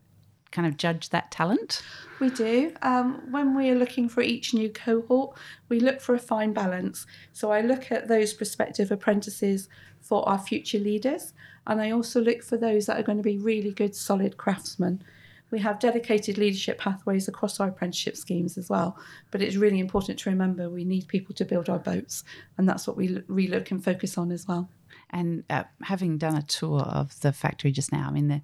kind 0.52 0.68
of 0.68 0.76
judge 0.76 1.10
that 1.10 1.32
talent? 1.32 1.82
We 2.20 2.30
do. 2.30 2.72
Um, 2.82 3.32
when 3.32 3.56
we 3.56 3.68
are 3.70 3.74
looking 3.74 4.08
for 4.08 4.20
each 4.20 4.54
new 4.54 4.68
cohort, 4.70 5.36
we 5.68 5.80
look 5.80 6.00
for 6.00 6.14
a 6.14 6.18
fine 6.18 6.52
balance. 6.52 7.06
So 7.32 7.50
I 7.50 7.60
look 7.60 7.90
at 7.90 8.06
those 8.06 8.32
prospective 8.32 8.92
apprentices 8.92 9.68
for 10.00 10.28
our 10.28 10.38
future 10.38 10.78
leaders, 10.78 11.32
and 11.66 11.80
I 11.80 11.90
also 11.90 12.20
look 12.20 12.44
for 12.44 12.56
those 12.56 12.86
that 12.86 12.98
are 12.98 13.02
going 13.02 13.18
to 13.18 13.24
be 13.24 13.36
really 13.36 13.72
good, 13.72 13.96
solid 13.96 14.36
craftsmen. 14.36 15.02
We 15.50 15.58
have 15.60 15.78
dedicated 15.78 16.38
leadership 16.38 16.78
pathways 16.78 17.28
across 17.28 17.60
our 17.60 17.68
apprenticeship 17.68 18.16
schemes 18.16 18.56
as 18.56 18.68
well, 18.68 18.96
but 19.30 19.42
it's 19.42 19.56
really 19.56 19.80
important 19.80 20.18
to 20.20 20.30
remember 20.30 20.68
we 20.68 20.84
need 20.84 21.08
people 21.08 21.34
to 21.36 21.44
build 21.44 21.68
our 21.68 21.78
boats, 21.78 22.24
and 22.56 22.68
that's 22.68 22.86
what 22.86 22.96
we 22.96 23.22
really 23.28 23.50
look 23.52 23.70
and 23.70 23.82
focus 23.82 24.16
on 24.16 24.30
as 24.30 24.46
well. 24.46 24.70
And 25.10 25.44
uh, 25.50 25.64
having 25.82 26.18
done 26.18 26.36
a 26.36 26.42
tour 26.42 26.80
of 26.80 27.18
the 27.20 27.32
factory 27.32 27.72
just 27.72 27.92
now, 27.92 28.06
I 28.08 28.12
mean 28.12 28.28
the 28.28 28.42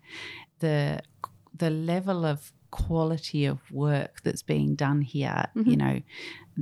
the 0.59 1.01
the 1.57 1.71
level 1.71 2.25
of 2.25 2.53
quality 2.71 3.45
of 3.45 3.59
work 3.71 4.21
that's 4.23 4.43
being 4.43 4.75
done 4.75 5.01
here, 5.01 5.47
mm-hmm. 5.57 5.71
you 5.71 5.77
know, 5.77 6.01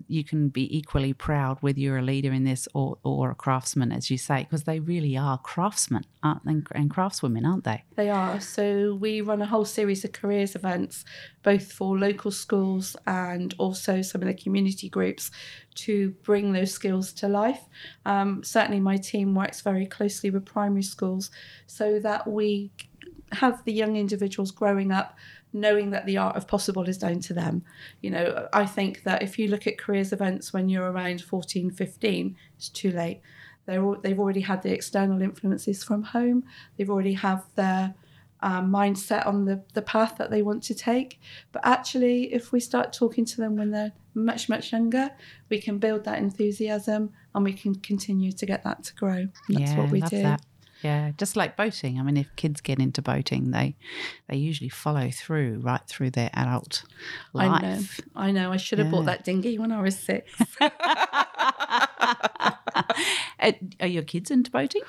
you 0.09 0.25
can 0.25 0.49
be 0.49 0.77
equally 0.77 1.13
proud 1.13 1.59
whether 1.61 1.79
you're 1.79 1.99
a 1.99 2.03
leader 2.03 2.33
in 2.33 2.45
this 2.45 2.67
or, 2.75 2.99
or 3.05 3.31
a 3.31 3.35
craftsman, 3.35 3.93
as 3.93 4.11
you 4.11 4.19
say, 4.19 4.43
because 4.43 4.65
they 4.65 4.81
really 4.81 5.17
are 5.17 5.39
craftsmen 5.39 6.05
aren't 6.25 6.45
they, 6.45 6.53
and 6.73 6.91
craftswomen, 6.91 7.47
aren't 7.47 7.65
they? 7.65 7.85
They 7.97 8.09
are. 8.09 8.41
So 8.41 8.95
we 8.95 9.21
run 9.21 9.43
a 9.43 9.47
whole 9.47 9.67
series 9.67 10.05
of 10.05 10.13
careers 10.13 10.57
events, 10.57 11.05
both 11.43 11.71
for 11.71 11.99
local 11.99 12.31
schools 12.31 12.97
and 13.07 13.55
also 13.59 14.01
some 14.03 14.23
of 14.23 14.29
the 14.29 14.35
community 14.35 14.89
groups 14.89 15.31
to 15.75 16.11
bring 16.23 16.53
those 16.53 16.73
skills 16.73 17.13
to 17.15 17.29
life. 17.29 17.61
Um, 18.07 18.43
certainly, 18.43 18.81
my 18.81 18.97
team 18.97 19.35
works 19.35 19.61
very 19.61 19.87
closely 19.87 20.31
with 20.31 20.47
primary 20.47 20.83
schools 20.83 21.31
so 21.67 21.99
that 22.01 22.27
we 22.27 22.73
have 23.33 23.63
the 23.65 23.73
young 23.73 23.97
individuals 23.97 24.51
growing 24.51 24.91
up 24.91 25.17
knowing 25.55 25.91
that 25.91 26.05
the 26.05 26.19
art 26.19 26.37
of 26.37 26.47
possible 26.47 26.87
is 26.89 26.99
down 26.99 27.21
to 27.21 27.33
them. 27.33 27.63
You 28.03 28.11
know, 28.11 28.49
I 28.53 28.67
think 28.67 29.05
that 29.05 29.23
if 29.23 29.39
you 29.39 29.49
look 29.49 29.67
at 29.67 29.79
careers 29.79 30.13
events 30.13 30.53
when 30.53 30.69
you're 30.69 30.91
around 30.91 31.23
14, 31.23 31.71
15, 31.71 32.37
it's 32.57 32.69
too 32.69 32.91
late. 32.91 33.23
They're, 33.65 33.83
all, 33.83 33.97
they've 33.97 34.19
already 34.19 34.43
had 34.43 34.63
the 34.63 34.73
external 34.73 35.23
influences 35.23 35.83
from 35.83 36.03
home. 36.03 36.45
They've 36.77 36.91
already 36.91 37.15
have 37.15 37.45
their 37.55 37.95
um, 38.43 38.71
mindset 38.71 39.27
on 39.27 39.47
the, 39.47 39.63
the 39.73 39.81
path 39.81 40.17
that 40.19 40.31
they 40.31 40.43
want 40.43 40.63
to 40.65 40.75
take. 40.75 41.21
But 41.53 41.63
actually, 41.65 42.35
if 42.35 42.53
we 42.53 42.61
start 42.61 42.93
talking 42.93 43.25
to 43.25 43.37
them 43.39 43.57
when 43.57 43.71
they're 43.71 43.93
much, 44.13 44.49
much 44.49 44.73
younger, 44.73 45.11
we 45.49 45.61
can 45.61 45.79
build 45.79 46.05
that 46.05 46.19
enthusiasm 46.19 47.11
and 47.35 47.45
we 47.45 47.53
can 47.53 47.77
continue 47.77 48.33
to 48.33 48.45
get 48.45 48.65
that 48.65 48.83
to 48.85 48.95
grow. 48.95 49.29
That's 49.49 49.71
yeah, 49.71 49.79
what 49.79 49.91
we 49.91 50.01
do. 50.03 50.23
That. 50.23 50.43
Yeah, 50.85 51.13
just 51.17 51.35
like 51.35 51.57
boating. 51.57 51.99
I 51.99 52.03
mean, 52.03 52.19
if 52.19 52.29
kids 52.37 52.61
get 52.61 52.79
into 52.79 53.01
boating, 53.01 53.53
they 53.53 53.75
they 54.29 54.37
usually 54.37 54.69
follow 54.69 55.11
through 55.11 55.61
right 55.63 55.81
through 55.89 56.11
their 56.11 56.29
adult 56.35 56.85
life. 57.33 57.51
I 57.51 57.63
know. 57.63 57.81
I 58.15 58.31
know. 58.31 58.53
I 58.53 58.59
should 58.59 58.79
have 58.79 58.89
yeah. 58.89 58.93
bought 58.93 59.07
that 59.07 59.25
dinghy 59.25 59.59
when 59.59 59.73
I 59.73 59.81
was 59.81 59.99
six. 59.99 60.31
Are 63.81 63.87
your 63.87 64.03
kids 64.03 64.31
into 64.31 64.51
boating? 64.51 64.83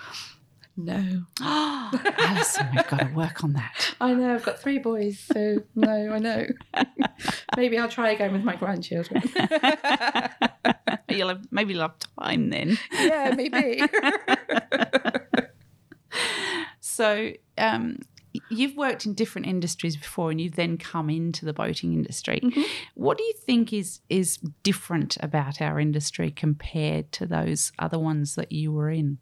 No. 0.77 1.23
Alison, 1.41 2.67
we've 2.75 2.87
got 2.87 2.99
to 2.99 3.11
work 3.15 3.43
on 3.45 3.53
that. 3.53 3.95
I 4.01 4.13
know. 4.13 4.35
I've 4.35 4.43
got 4.43 4.59
three 4.59 4.79
boys, 4.79 5.19
so 5.19 5.63
no, 5.75 6.11
I 6.11 6.19
know. 6.19 6.47
maybe 7.57 7.77
I'll 7.77 7.87
try 7.87 8.11
again 8.11 8.33
with 8.33 8.43
my 8.43 8.57
grandchildren. 8.57 9.23
You'll 11.07 11.29
have, 11.29 11.47
maybe 11.49 11.73
you'll 11.73 11.83
have 11.83 11.95
time 12.19 12.49
then. 12.49 12.77
Yeah, 12.91 13.33
maybe. 13.37 13.83
So, 16.95 17.33
um, 17.57 17.99
you've 18.49 18.75
worked 18.75 19.05
in 19.05 19.13
different 19.13 19.47
industries 19.47 19.95
before 19.97 20.31
and 20.31 20.39
you've 20.39 20.55
then 20.55 20.77
come 20.77 21.09
into 21.09 21.45
the 21.45 21.53
boating 21.53 21.93
industry. 21.93 22.39
Mm-hmm. 22.43 22.61
What 22.95 23.17
do 23.17 23.23
you 23.23 23.33
think 23.45 23.73
is 23.73 24.01
is 24.09 24.37
different 24.63 25.17
about 25.21 25.61
our 25.61 25.79
industry 25.79 26.31
compared 26.31 27.11
to 27.13 27.25
those 27.25 27.71
other 27.79 27.99
ones 27.99 28.35
that 28.35 28.51
you 28.51 28.71
were 28.71 28.89
in? 28.89 29.17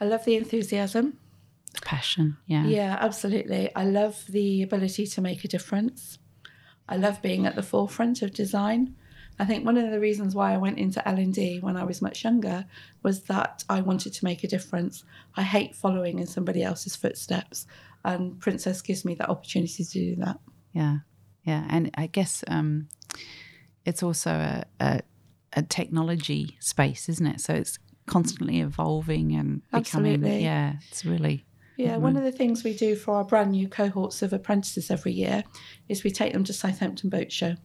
I 0.00 0.04
love 0.06 0.24
the 0.24 0.36
enthusiasm. 0.36 1.18
The 1.74 1.80
passion, 1.82 2.36
yeah. 2.46 2.66
Yeah, 2.66 2.98
absolutely. 3.00 3.74
I 3.74 3.84
love 3.84 4.24
the 4.28 4.62
ability 4.62 5.06
to 5.06 5.20
make 5.20 5.44
a 5.44 5.48
difference. 5.48 6.18
I 6.88 6.96
love 6.96 7.22
being 7.22 7.46
at 7.46 7.54
the 7.54 7.62
forefront 7.62 8.22
of 8.22 8.32
design. 8.32 8.96
I 9.38 9.44
think 9.44 9.64
one 9.64 9.76
of 9.76 9.90
the 9.90 10.00
reasons 10.00 10.34
why 10.34 10.52
I 10.52 10.58
went 10.58 10.78
into 10.78 11.06
L&D 11.08 11.60
when 11.60 11.76
I 11.76 11.84
was 11.84 12.02
much 12.02 12.24
younger 12.24 12.66
was 13.02 13.22
that 13.24 13.64
I 13.68 13.80
wanted 13.80 14.12
to 14.14 14.24
make 14.24 14.44
a 14.44 14.48
difference. 14.48 15.04
I 15.36 15.42
hate 15.42 15.74
following 15.74 16.18
in 16.18 16.26
somebody 16.26 16.62
else's 16.62 16.96
footsteps 16.96 17.66
and 18.04 18.38
Princess 18.40 18.82
gives 18.82 19.04
me 19.04 19.14
that 19.16 19.28
opportunity 19.28 19.84
to 19.84 19.90
do 19.90 20.16
that. 20.16 20.38
Yeah. 20.72 20.98
Yeah, 21.44 21.66
and 21.68 21.90
I 21.96 22.06
guess 22.06 22.44
um, 22.46 22.88
it's 23.84 24.02
also 24.02 24.30
a, 24.30 24.64
a, 24.78 25.00
a 25.54 25.62
technology 25.62 26.56
space, 26.60 27.08
isn't 27.08 27.26
it? 27.26 27.40
So 27.40 27.54
it's 27.54 27.78
constantly 28.06 28.60
evolving 28.60 29.34
and 29.34 29.62
becoming 29.72 30.14
Absolutely. 30.14 30.44
yeah, 30.44 30.74
it's 30.88 31.04
really 31.04 31.44
yeah, 31.76 31.96
one 31.96 32.16
of 32.16 32.22
the 32.22 32.32
things 32.32 32.62
we 32.62 32.74
do 32.74 32.94
for 32.94 33.14
our 33.16 33.24
brand 33.24 33.52
new 33.52 33.66
cohorts 33.68 34.22
of 34.22 34.32
apprentices 34.32 34.90
every 34.90 35.12
year 35.12 35.42
is 35.88 36.04
we 36.04 36.10
take 36.10 36.32
them 36.32 36.44
to 36.44 36.52
Southampton 36.52 37.08
Boat 37.08 37.32
Show. 37.32 37.56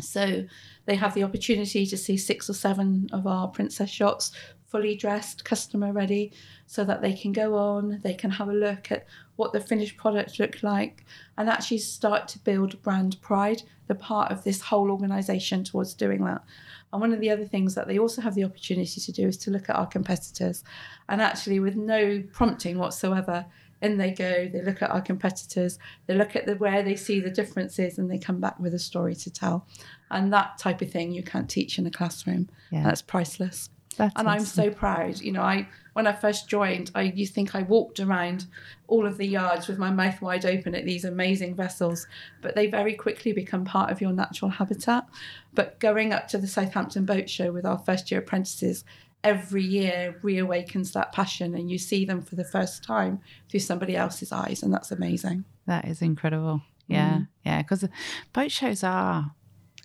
So 0.00 0.44
they 0.86 0.96
have 0.96 1.14
the 1.14 1.24
opportunity 1.24 1.86
to 1.86 1.96
see 1.96 2.16
six 2.16 2.48
or 2.48 2.54
seven 2.54 3.08
of 3.12 3.26
our 3.26 3.48
Princess 3.48 3.98
yachts 3.98 4.32
fully 4.66 4.94
dressed, 4.94 5.44
customer 5.44 5.92
ready, 5.92 6.32
so 6.66 6.84
that 6.84 7.02
they 7.02 7.12
can 7.12 7.32
go 7.32 7.56
on, 7.56 7.98
they 8.04 8.14
can 8.14 8.30
have 8.30 8.48
a 8.48 8.52
look 8.52 8.92
at 8.92 9.04
what 9.34 9.52
the 9.52 9.60
finished 9.60 9.96
product 9.96 10.38
look 10.38 10.62
like, 10.62 11.04
and 11.36 11.48
actually 11.48 11.78
start 11.78 12.28
to 12.28 12.38
build 12.38 12.80
brand 12.82 13.20
pride. 13.20 13.62
They're 13.86 13.96
part 13.96 14.30
of 14.30 14.44
this 14.44 14.60
whole 14.60 14.90
organisation 14.92 15.64
towards 15.64 15.94
doing 15.94 16.24
that. 16.24 16.44
And 16.92 17.00
one 17.00 17.12
of 17.12 17.20
the 17.20 17.30
other 17.30 17.44
things 17.44 17.74
that 17.74 17.88
they 17.88 17.98
also 17.98 18.22
have 18.22 18.36
the 18.36 18.44
opportunity 18.44 19.00
to 19.00 19.12
do 19.12 19.26
is 19.26 19.36
to 19.38 19.50
look 19.50 19.68
at 19.68 19.76
our 19.76 19.86
competitors, 19.86 20.62
and 21.08 21.20
actually, 21.20 21.58
with 21.58 21.74
no 21.74 22.22
prompting 22.32 22.78
whatsoever, 22.78 23.46
in 23.82 23.96
they 23.96 24.10
go. 24.10 24.48
They 24.48 24.62
look 24.62 24.82
at 24.82 24.90
our 24.90 25.00
competitors. 25.00 25.78
They 26.06 26.14
look 26.14 26.36
at 26.36 26.46
the 26.46 26.56
where 26.56 26.82
they 26.82 26.96
see 26.96 27.20
the 27.20 27.30
differences, 27.30 27.98
and 27.98 28.10
they 28.10 28.18
come 28.18 28.40
back 28.40 28.58
with 28.58 28.74
a 28.74 28.78
story 28.78 29.14
to 29.16 29.30
tell. 29.30 29.66
And 30.10 30.32
that 30.32 30.58
type 30.58 30.82
of 30.82 30.90
thing 30.90 31.12
you 31.12 31.22
can't 31.22 31.48
teach 31.48 31.78
in 31.78 31.86
a 31.86 31.90
classroom. 31.90 32.48
Yeah. 32.70 32.84
That's 32.84 33.02
priceless. 33.02 33.70
That's 33.96 34.14
and 34.16 34.28
awesome. 34.28 34.40
I'm 34.40 34.46
so 34.46 34.70
proud. 34.70 35.20
You 35.20 35.32
know, 35.32 35.42
I 35.42 35.68
when 35.92 36.06
I 36.06 36.12
first 36.12 36.48
joined, 36.48 36.90
I 36.94 37.02
you 37.02 37.26
think 37.26 37.54
I 37.54 37.62
walked 37.62 38.00
around 38.00 38.46
all 38.86 39.06
of 39.06 39.18
the 39.18 39.26
yards 39.26 39.68
with 39.68 39.78
my 39.78 39.90
mouth 39.90 40.22
wide 40.22 40.46
open 40.46 40.74
at 40.74 40.84
these 40.84 41.04
amazing 41.04 41.54
vessels, 41.54 42.06
but 42.40 42.54
they 42.54 42.66
very 42.66 42.94
quickly 42.94 43.32
become 43.32 43.64
part 43.64 43.90
of 43.90 44.00
your 44.00 44.12
natural 44.12 44.50
habitat. 44.50 45.06
But 45.54 45.80
going 45.80 46.12
up 46.12 46.28
to 46.28 46.38
the 46.38 46.46
Southampton 46.46 47.04
Boat 47.04 47.28
Show 47.28 47.52
with 47.52 47.66
our 47.66 47.78
first 47.78 48.10
year 48.10 48.20
apprentices 48.20 48.84
every 49.22 49.62
year 49.62 50.18
reawakens 50.22 50.92
that 50.92 51.12
passion 51.12 51.54
and 51.54 51.70
you 51.70 51.78
see 51.78 52.04
them 52.04 52.22
for 52.22 52.36
the 52.36 52.44
first 52.44 52.82
time 52.82 53.20
through 53.50 53.60
somebody 53.60 53.96
else's 53.96 54.32
eyes 54.32 54.62
and 54.62 54.72
that's 54.72 54.90
amazing 54.90 55.44
that 55.66 55.86
is 55.86 56.00
incredible 56.00 56.62
yeah 56.86 57.18
mm. 57.18 57.28
yeah 57.44 57.62
because 57.62 57.86
boat 58.32 58.50
shows 58.50 58.82
are 58.82 59.32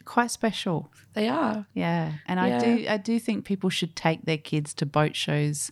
quite 0.06 0.32
special 0.32 0.89
they 1.13 1.27
are 1.27 1.65
yeah 1.74 2.13
and 2.27 2.39
yeah. 2.39 2.58
i 2.58 2.60
do 2.60 2.86
i 2.89 2.98
do 2.98 3.20
think 3.20 3.44
people 3.44 3.70
should 3.70 3.96
take 3.96 4.24
their 4.24 4.38
kids 4.38 4.74
to 4.74 4.86
boat 4.86 5.15
shows 5.15 5.72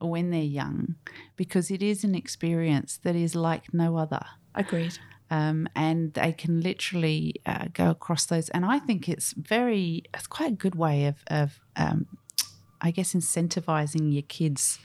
when 0.00 0.30
they're 0.30 0.42
young 0.42 0.96
because 1.36 1.70
it 1.70 1.82
is 1.82 2.04
an 2.04 2.14
experience 2.14 2.98
that 3.02 3.14
is 3.14 3.34
like 3.34 3.72
no 3.72 3.96
other 3.96 4.24
agreed 4.54 4.98
um, 5.30 5.68
and 5.76 6.12
they 6.14 6.32
can 6.32 6.60
literally 6.60 7.36
uh, 7.46 7.66
go 7.72 7.90
across 7.90 8.26
those. 8.26 8.48
And 8.48 8.64
I 8.64 8.80
think 8.80 9.08
it's 9.08 9.32
very, 9.32 10.02
it's 10.12 10.26
quite 10.26 10.52
a 10.52 10.56
good 10.56 10.74
way 10.74 11.06
of, 11.06 11.22
of 11.28 11.60
um, 11.76 12.06
I 12.80 12.90
guess, 12.90 13.14
incentivizing 13.14 14.12
your 14.12 14.22
kids 14.22 14.78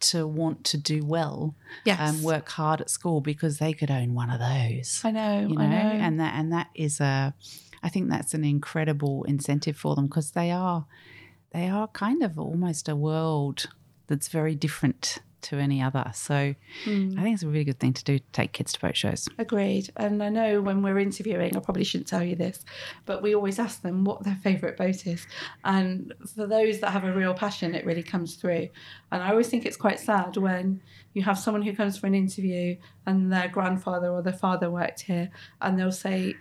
to 0.00 0.26
want 0.26 0.64
to 0.64 0.76
do 0.76 1.04
well 1.04 1.54
um, 1.56 1.82
yes. 1.84 1.98
and 2.00 2.22
work 2.22 2.48
hard 2.50 2.80
at 2.80 2.90
school 2.90 3.20
because 3.20 3.58
they 3.58 3.72
could 3.72 3.90
own 3.90 4.14
one 4.14 4.30
of 4.30 4.38
those. 4.38 5.00
I 5.04 5.10
know, 5.10 5.40
you 5.40 5.56
know, 5.56 5.62
I 5.62 5.66
know. 5.66 6.04
and 6.04 6.20
that 6.20 6.34
and 6.34 6.52
that 6.52 6.68
is 6.74 7.00
a, 7.00 7.34
I 7.82 7.88
think 7.88 8.10
that's 8.10 8.34
an 8.34 8.44
incredible 8.44 9.24
incentive 9.24 9.76
for 9.76 9.94
them 9.94 10.06
because 10.06 10.32
they 10.32 10.50
are, 10.50 10.86
they 11.52 11.68
are 11.68 11.88
kind 11.88 12.22
of 12.22 12.38
almost 12.38 12.88
a 12.88 12.96
world 12.96 13.66
that's 14.06 14.28
very 14.28 14.54
different 14.54 15.18
to 15.42 15.56
any 15.56 15.82
other. 15.82 16.10
So 16.14 16.34
I 16.34 16.56
hmm. 16.84 17.10
think 17.22 17.34
it's 17.34 17.42
a 17.42 17.48
really 17.48 17.64
good 17.64 17.78
thing 17.78 17.92
to 17.92 18.04
do 18.04 18.18
take 18.32 18.52
kids 18.52 18.72
to 18.72 18.80
boat 18.80 18.96
shows. 18.96 19.28
Agreed. 19.38 19.90
And 19.96 20.22
I 20.22 20.28
know 20.28 20.60
when 20.60 20.82
we're 20.82 20.98
interviewing, 20.98 21.56
I 21.56 21.60
probably 21.60 21.84
shouldn't 21.84 22.08
tell 22.08 22.22
you 22.22 22.36
this, 22.36 22.64
but 23.06 23.22
we 23.22 23.34
always 23.34 23.58
ask 23.58 23.82
them 23.82 24.04
what 24.04 24.24
their 24.24 24.38
favourite 24.42 24.76
boat 24.76 25.06
is. 25.06 25.26
And 25.64 26.12
for 26.34 26.46
those 26.46 26.80
that 26.80 26.90
have 26.90 27.04
a 27.04 27.12
real 27.12 27.34
passion, 27.34 27.74
it 27.74 27.84
really 27.84 28.02
comes 28.02 28.36
through. 28.36 28.68
And 29.12 29.22
I 29.22 29.30
always 29.30 29.48
think 29.48 29.66
it's 29.66 29.76
quite 29.76 30.00
sad 30.00 30.36
when 30.36 30.80
you 31.14 31.22
have 31.22 31.38
someone 31.38 31.62
who 31.62 31.74
comes 31.74 31.98
for 31.98 32.06
an 32.06 32.14
interview 32.14 32.76
and 33.06 33.32
their 33.32 33.48
grandfather 33.48 34.08
or 34.08 34.22
their 34.22 34.32
father 34.32 34.70
worked 34.70 35.02
here 35.02 35.30
and 35.60 35.78
they'll 35.78 35.92
say, 35.92 36.34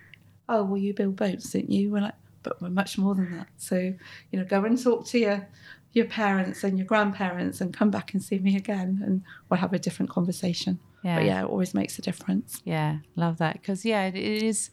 Oh, 0.50 0.64
well, 0.64 0.78
you 0.78 0.94
build 0.94 1.18
boats, 1.18 1.50
didn't 1.50 1.72
you? 1.72 1.90
We're 1.90 2.02
like, 2.02 2.14
but 2.48 2.62
we're 2.62 2.70
much 2.70 2.98
more 2.98 3.14
than 3.14 3.38
that. 3.38 3.48
So, 3.58 3.76
you 3.76 4.40
know, 4.40 4.46
go 4.46 4.64
and 4.64 4.82
talk 4.82 5.06
to 5.08 5.20
your 5.20 5.48
your 5.94 6.06
parents 6.06 6.64
and 6.64 6.78
your 6.78 6.86
grandparents 6.86 7.62
and 7.62 7.74
come 7.74 7.90
back 7.90 8.14
and 8.14 8.22
see 8.22 8.40
me 8.40 8.56
again 8.56 9.02
and 9.04 9.24
we'll 9.50 9.60
have 9.60 9.74
a 9.74 9.80
different 9.80 10.12
conversation. 10.12 10.80
Yeah. 11.04 11.16
But 11.16 11.26
yeah, 11.26 11.42
it 11.42 11.46
always 11.46 11.74
makes 11.74 11.98
a 12.00 12.02
difference. 12.02 12.62
Yeah, 12.66 12.98
love 13.16 13.38
that 13.38 13.54
because 13.54 13.86
yeah, 13.86 14.06
it, 14.06 14.16
it 14.16 14.44
is 14.44 14.70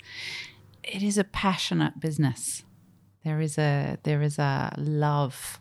it 0.83 1.03
is 1.03 1.19
a 1.19 1.25
passionate 1.25 2.01
business. 2.01 2.65
There 3.25 3.41
is 3.41 3.59
a 3.59 3.99
there 4.03 4.23
is 4.23 4.39
a 4.39 4.75
love 4.77 5.61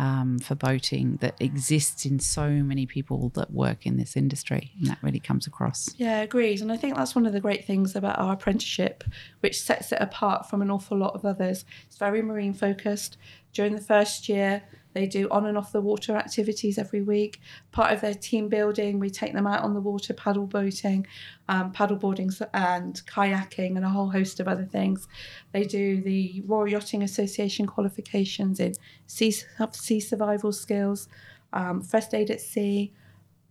um, 0.00 0.38
for 0.38 0.54
boating 0.54 1.18
that 1.20 1.34
exists 1.40 2.06
in 2.06 2.18
so 2.18 2.48
many 2.48 2.86
people 2.86 3.28
that 3.34 3.52
work 3.52 3.84
in 3.84 3.98
this 3.98 4.16
industry, 4.16 4.72
and 4.78 4.86
that 4.88 4.98
really 5.02 5.20
comes 5.20 5.46
across. 5.46 5.94
Yeah, 5.98 6.20
agreed. 6.20 6.62
And 6.62 6.72
I 6.72 6.78
think 6.78 6.96
that's 6.96 7.14
one 7.14 7.26
of 7.26 7.34
the 7.34 7.40
great 7.40 7.66
things 7.66 7.94
about 7.94 8.18
our 8.18 8.32
apprenticeship, 8.32 9.04
which 9.40 9.60
sets 9.60 9.92
it 9.92 9.98
apart 10.00 10.48
from 10.48 10.62
an 10.62 10.70
awful 10.70 10.96
lot 10.96 11.14
of 11.14 11.26
others. 11.26 11.66
It's 11.86 11.98
very 11.98 12.22
marine 12.22 12.54
focused. 12.54 13.18
During 13.52 13.74
the 13.74 13.82
first 13.82 14.28
year, 14.28 14.62
they 14.92 15.06
do 15.06 15.28
on 15.30 15.46
and 15.46 15.56
off 15.56 15.72
the 15.72 15.80
water 15.80 16.16
activities 16.16 16.78
every 16.78 17.02
week. 17.02 17.40
Part 17.70 17.92
of 17.92 18.00
their 18.00 18.14
team 18.14 18.48
building, 18.48 18.98
we 18.98 19.10
take 19.10 19.32
them 19.32 19.46
out 19.46 19.62
on 19.62 19.74
the 19.74 19.80
water, 19.80 20.12
paddle 20.14 20.46
boating, 20.46 21.06
um, 21.48 21.72
paddle 21.72 21.96
boarding, 21.96 22.30
and 22.52 23.00
kayaking, 23.06 23.76
and 23.76 23.84
a 23.84 23.88
whole 23.88 24.10
host 24.10 24.40
of 24.40 24.48
other 24.48 24.64
things. 24.64 25.06
They 25.52 25.64
do 25.64 26.00
the 26.00 26.42
Royal 26.46 26.68
Yachting 26.68 27.02
Association 27.02 27.66
qualifications 27.66 28.58
in 28.58 28.74
sea, 29.06 29.34
sea 29.72 30.00
survival 30.00 30.52
skills, 30.52 31.08
um, 31.52 31.82
first 31.82 32.14
aid 32.14 32.30
at 32.30 32.40
sea. 32.40 32.92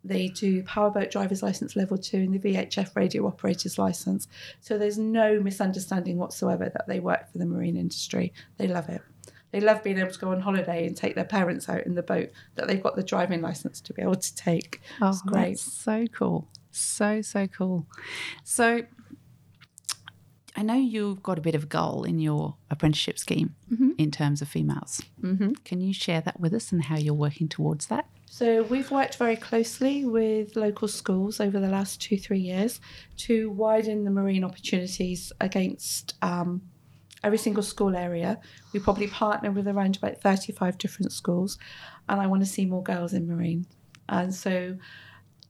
They 0.04 0.30
do 0.30 0.64
powerboat 0.64 1.12
driver's 1.12 1.44
license 1.44 1.76
level 1.76 1.98
two 1.98 2.18
and 2.18 2.34
the 2.34 2.40
VHF 2.40 2.96
radio 2.96 3.28
operator's 3.28 3.78
license. 3.78 4.30
So 4.62 4.78
there's 4.78 4.98
no 4.98 5.42
misunderstanding 5.42 6.18
whatsoever 6.18 6.70
that 6.70 6.88
they 6.88 7.02
work 7.02 7.30
for 7.30 7.38
the 7.38 7.46
marine 7.46 7.76
industry. 7.76 8.32
They 8.58 8.68
love 8.68 8.88
it 8.88 9.02
they 9.52 9.60
love 9.60 9.84
being 9.84 9.98
able 9.98 10.12
to 10.12 10.20
go 10.20 10.32
on 10.32 10.42
holiday 10.42 10.86
and 10.86 10.96
take 10.96 11.16
their 11.16 11.26
parents 11.26 11.68
out 11.70 11.86
in 11.86 11.96
the 11.96 12.04
boat 12.04 12.30
that 12.56 12.68
they've 12.68 12.82
got 12.82 12.96
the 12.96 13.04
driving 13.04 13.42
license 13.42 13.82
to 13.82 13.94
be 13.94 14.02
able 14.02 14.16
to 14.16 14.36
take. 14.36 14.82
Oh, 15.02 15.10
it's 15.10 15.22
great. 15.22 15.60
so 15.60 16.06
cool. 16.14 16.48
So, 16.72 17.22
so 17.22 17.48
cool. 17.48 17.88
So, 18.44 18.84
I 20.56 20.62
know 20.62 20.76
you've 20.76 21.24
got 21.24 21.38
a 21.38 21.42
bit 21.42 21.56
of 21.56 21.64
a 21.64 21.68
goal 21.68 22.04
in 22.04 22.20
your 22.20 22.56
apprenticeship 22.70 23.18
scheme 23.18 23.56
mm-hmm. 23.72 23.92
in 23.98 24.12
terms 24.12 24.42
of 24.42 24.50
females. 24.50 25.02
Mm-hmm. 25.22 25.54
Can 25.64 25.82
you 25.82 25.94
share 25.94 26.22
that 26.22 26.40
with 26.40 26.54
us 26.54 26.72
and 26.72 26.84
how 26.84 26.98
you're 26.98 27.14
working 27.14 27.48
towards 27.48 27.88
that? 27.88 28.08
So, 28.28 28.64
we've 28.64 28.92
worked 28.92 29.16
very 29.16 29.36
closely 29.36 30.06
with 30.06 30.56
local 30.56 30.88
schools 30.88 31.40
over 31.40 31.60
the 31.60 31.68
last 31.68 32.00
two, 32.00 32.18
three 32.18 32.40
years 32.40 32.80
to 33.18 33.50
widen 33.50 34.04
the 34.04 34.12
marine 34.12 34.44
opportunities 34.44 35.34
against 35.42 36.14
um, 36.22 36.62
every 37.24 37.38
single 37.38 37.64
school 37.64 37.96
area. 37.96 38.40
We 38.74 38.80
probably 38.80 39.08
partner 39.08 39.52
with 39.52 39.68
around 39.68 39.98
about 39.98 40.22
35 40.22 40.78
different 40.78 41.12
schools, 41.12 41.58
and 42.08 42.22
I 42.22 42.28
want 42.28 42.42
to 42.44 42.50
see 42.50 42.66
more 42.66 42.84
girls 42.84 43.14
in 43.14 43.28
marine. 43.28 43.66
And 44.08 44.34
so 44.34 44.78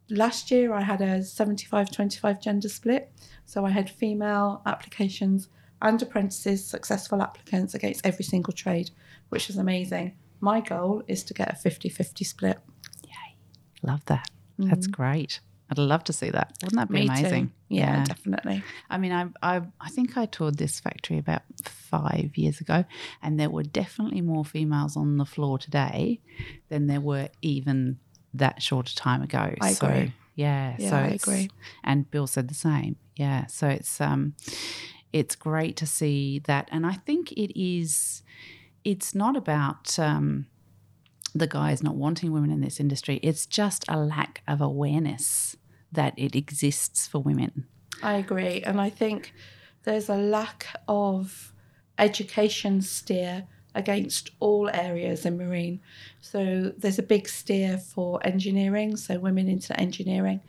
last 0.09 0.51
year 0.51 0.73
I 0.73 0.81
had 0.81 1.01
a 1.01 1.23
75 1.23 1.91
25 1.91 2.41
gender 2.41 2.69
split. 2.69 3.11
So 3.45 3.65
I 3.65 3.69
had 3.69 3.89
female 3.89 4.61
applications 4.65 5.49
and 5.81 6.01
apprentices, 6.01 6.65
successful 6.65 7.21
applicants 7.21 7.73
against 7.73 8.05
every 8.05 8.25
single 8.25 8.53
trade, 8.53 8.91
which 9.29 9.47
was 9.47 9.57
amazing. 9.57 10.15
My 10.41 10.61
goal 10.61 11.03
is 11.07 11.23
to 11.25 11.33
get 11.33 11.51
a 11.51 11.55
50 11.55 11.89
50 11.89 12.25
split. 12.25 12.59
Yay. 13.03 13.35
Love 13.83 14.03
that. 14.05 14.29
Mm-hmm. 14.59 14.69
That's 14.69 14.87
great. 14.87 15.39
I'd 15.69 15.77
love 15.77 16.03
to 16.05 16.13
see 16.13 16.29
that. 16.31 16.53
Wouldn't 16.63 16.79
that 16.79 16.89
be 16.89 16.95
Me 16.95 17.07
amazing? 17.07 17.51
Yeah, 17.69 17.97
yeah, 17.97 18.03
definitely. 18.05 18.63
I 18.89 18.97
mean, 18.97 19.11
I, 19.11 19.27
I 19.41 19.61
I 19.79 19.89
think 19.89 20.17
I 20.17 20.25
toured 20.25 20.57
this 20.57 20.79
factory 20.79 21.17
about 21.17 21.43
five 21.63 22.35
years 22.35 22.59
ago, 22.59 22.85
and 23.21 23.39
there 23.39 23.49
were 23.49 23.63
definitely 23.63 24.21
more 24.21 24.43
females 24.43 24.97
on 24.97 25.17
the 25.17 25.25
floor 25.25 25.59
today 25.59 26.21
than 26.69 26.87
there 26.87 27.01
were 27.01 27.29
even 27.41 27.99
that 28.33 28.61
short 28.61 28.89
a 28.89 28.95
time 28.95 29.21
ago. 29.21 29.53
I 29.61 29.73
so, 29.73 29.87
agree. 29.87 30.13
Yeah, 30.35 30.75
yeah 30.79 30.89
so 30.89 30.95
I 30.95 31.07
agree. 31.07 31.49
And 31.83 32.09
Bill 32.09 32.27
said 32.27 32.47
the 32.47 32.55
same. 32.55 32.95
Yeah, 33.15 33.45
so 33.47 33.67
it's 33.67 34.01
um, 34.01 34.35
it's 35.13 35.35
great 35.35 35.77
to 35.77 35.85
see 35.85 36.39
that, 36.45 36.67
and 36.71 36.85
I 36.85 36.93
think 36.93 37.31
it 37.33 37.59
is. 37.59 38.23
It's 38.85 39.13
not 39.13 39.35
about 39.35 39.99
um, 39.99 40.47
the 41.33 41.47
guys 41.47 41.83
not 41.83 41.95
wanting 41.95 42.31
women 42.31 42.51
in 42.51 42.61
this 42.61 42.79
industry. 42.79 43.19
It's 43.23 43.45
just 43.45 43.85
a 43.87 43.97
lack 43.97 44.41
of 44.47 44.61
awareness 44.61 45.55
that 45.91 46.13
it 46.17 46.35
exists 46.35 47.07
for 47.07 47.19
women. 47.19 47.65
I 48.01 48.13
agree. 48.13 48.61
And 48.61 48.79
I 48.79 48.89
think 48.89 49.33
there's 49.83 50.09
a 50.09 50.15
lack 50.15 50.67
of 50.87 51.53
education 51.97 52.81
steer 52.81 53.47
against 53.75 54.31
all 54.39 54.69
areas 54.69 55.25
in 55.25 55.37
marine. 55.37 55.79
So 56.21 56.73
there's 56.77 56.99
a 56.99 57.03
big 57.03 57.27
steer 57.27 57.77
for 57.77 58.25
engineering, 58.25 58.95
so 58.95 59.19
women 59.19 59.47
into 59.47 59.79
engineering. 59.79 60.41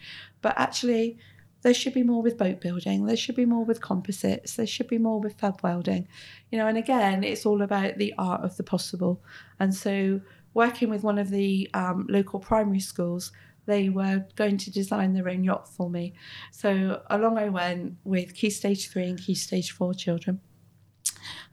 But 0.42 0.54
actually, 0.58 1.18
there 1.62 1.74
should 1.74 1.92
be 1.92 2.02
more 2.02 2.22
with 2.22 2.38
boat 2.38 2.60
building. 2.60 3.04
There 3.04 3.16
should 3.16 3.36
be 3.36 3.44
more 3.44 3.64
with 3.64 3.80
composites. 3.82 4.56
There 4.56 4.66
should 4.66 4.88
be 4.88 4.98
more 4.98 5.20
with 5.20 5.38
fab 5.38 5.60
welding. 5.62 6.08
You 6.50 6.58
know, 6.58 6.66
and 6.66 6.78
again, 6.78 7.22
it's 7.22 7.44
all 7.44 7.62
about 7.62 7.98
the 7.98 8.14
art 8.16 8.42
of 8.42 8.56
the 8.56 8.62
possible. 8.62 9.22
And 9.58 9.74
so, 9.74 10.20
working 10.54 10.90
with 10.90 11.02
one 11.02 11.18
of 11.18 11.30
the 11.30 11.70
um, 11.74 12.06
local 12.08 12.40
primary 12.40 12.80
schools, 12.80 13.32
they 13.66 13.88
were 13.88 14.24
going 14.36 14.56
to 14.58 14.70
design 14.70 15.12
their 15.12 15.28
own 15.28 15.44
yacht 15.44 15.68
for 15.68 15.88
me. 15.88 16.14
So 16.50 17.02
along 17.08 17.38
I 17.38 17.48
went 17.48 17.94
with 18.04 18.34
Key 18.34 18.50
Stage 18.50 18.88
3 18.88 19.10
and 19.10 19.18
Key 19.18 19.34
Stage 19.34 19.70
4 19.70 19.94
children. 19.94 20.40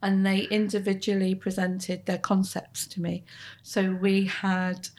And 0.01 0.25
they 0.25 0.41
individually 0.49 1.35
presented 1.35 2.05
their 2.05 2.17
concepts 2.17 2.87
to 2.87 3.01
me. 3.01 3.23
So 3.63 3.91
we 3.91 4.25
had 4.25 4.89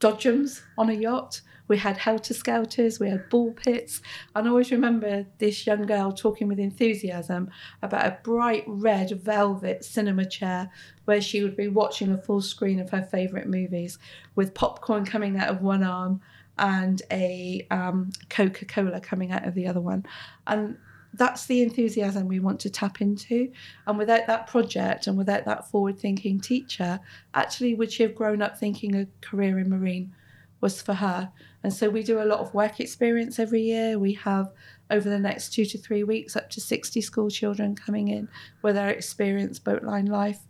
dodgems 0.00 0.62
on 0.76 0.90
a 0.90 0.94
yacht, 0.94 1.40
we 1.68 1.76
had 1.76 1.98
helter 1.98 2.34
skelters, 2.34 2.98
we 2.98 3.08
had 3.10 3.28
ball 3.28 3.52
pits. 3.52 4.00
And 4.34 4.46
I 4.46 4.50
always 4.50 4.70
remember 4.70 5.26
this 5.38 5.66
young 5.66 5.86
girl 5.86 6.12
talking 6.12 6.48
with 6.48 6.58
enthusiasm 6.58 7.50
about 7.82 8.06
a 8.06 8.18
bright 8.22 8.64
red 8.66 9.10
velvet 9.22 9.84
cinema 9.84 10.24
chair 10.24 10.70
where 11.04 11.20
she 11.20 11.42
would 11.42 11.56
be 11.56 11.68
watching 11.68 12.10
a 12.12 12.18
full 12.18 12.40
screen 12.40 12.80
of 12.80 12.90
her 12.90 13.02
favourite 13.02 13.46
movies 13.46 13.98
with 14.34 14.54
popcorn 14.54 15.04
coming 15.04 15.36
out 15.36 15.48
of 15.48 15.62
one 15.62 15.84
arm 15.84 16.20
and 16.58 17.02
a 17.12 17.66
um, 17.70 18.10
Coca 18.28 18.64
Cola 18.64 19.00
coming 19.00 19.30
out 19.30 19.46
of 19.46 19.54
the 19.54 19.66
other 19.66 19.80
one. 19.80 20.04
And 20.46 20.76
that's 21.14 21.46
the 21.46 21.62
enthusiasm 21.62 22.28
we 22.28 22.40
want 22.40 22.60
to 22.60 22.70
tap 22.70 23.00
into. 23.00 23.50
And 23.86 23.96
without 23.96 24.26
that 24.26 24.46
project 24.46 25.06
and 25.06 25.16
without 25.16 25.44
that 25.46 25.70
forward 25.70 25.98
thinking 25.98 26.40
teacher, 26.40 27.00
actually, 27.34 27.74
would 27.74 27.92
she 27.92 28.02
have 28.02 28.14
grown 28.14 28.42
up 28.42 28.58
thinking 28.58 28.94
a 28.94 29.06
career 29.20 29.58
in 29.58 29.70
marine 29.70 30.14
was 30.60 30.82
for 30.82 30.94
her? 30.94 31.30
And 31.62 31.72
so 31.72 31.90
we 31.90 32.02
do 32.02 32.20
a 32.20 32.24
lot 32.24 32.40
of 32.40 32.54
work 32.54 32.80
experience 32.80 33.38
every 33.38 33.62
year. 33.62 33.98
We 33.98 34.14
have 34.14 34.52
over 34.90 35.08
the 35.08 35.18
next 35.18 35.52
two 35.52 35.64
to 35.66 35.78
three 35.78 36.04
weeks 36.04 36.36
up 36.36 36.50
to 36.50 36.60
60 36.60 37.00
school 37.00 37.30
children 37.30 37.74
coming 37.74 38.08
in 38.08 38.28
with 38.62 38.74
their 38.74 38.88
experience 38.88 39.58
boatline 39.58 40.08
life. 40.08 40.40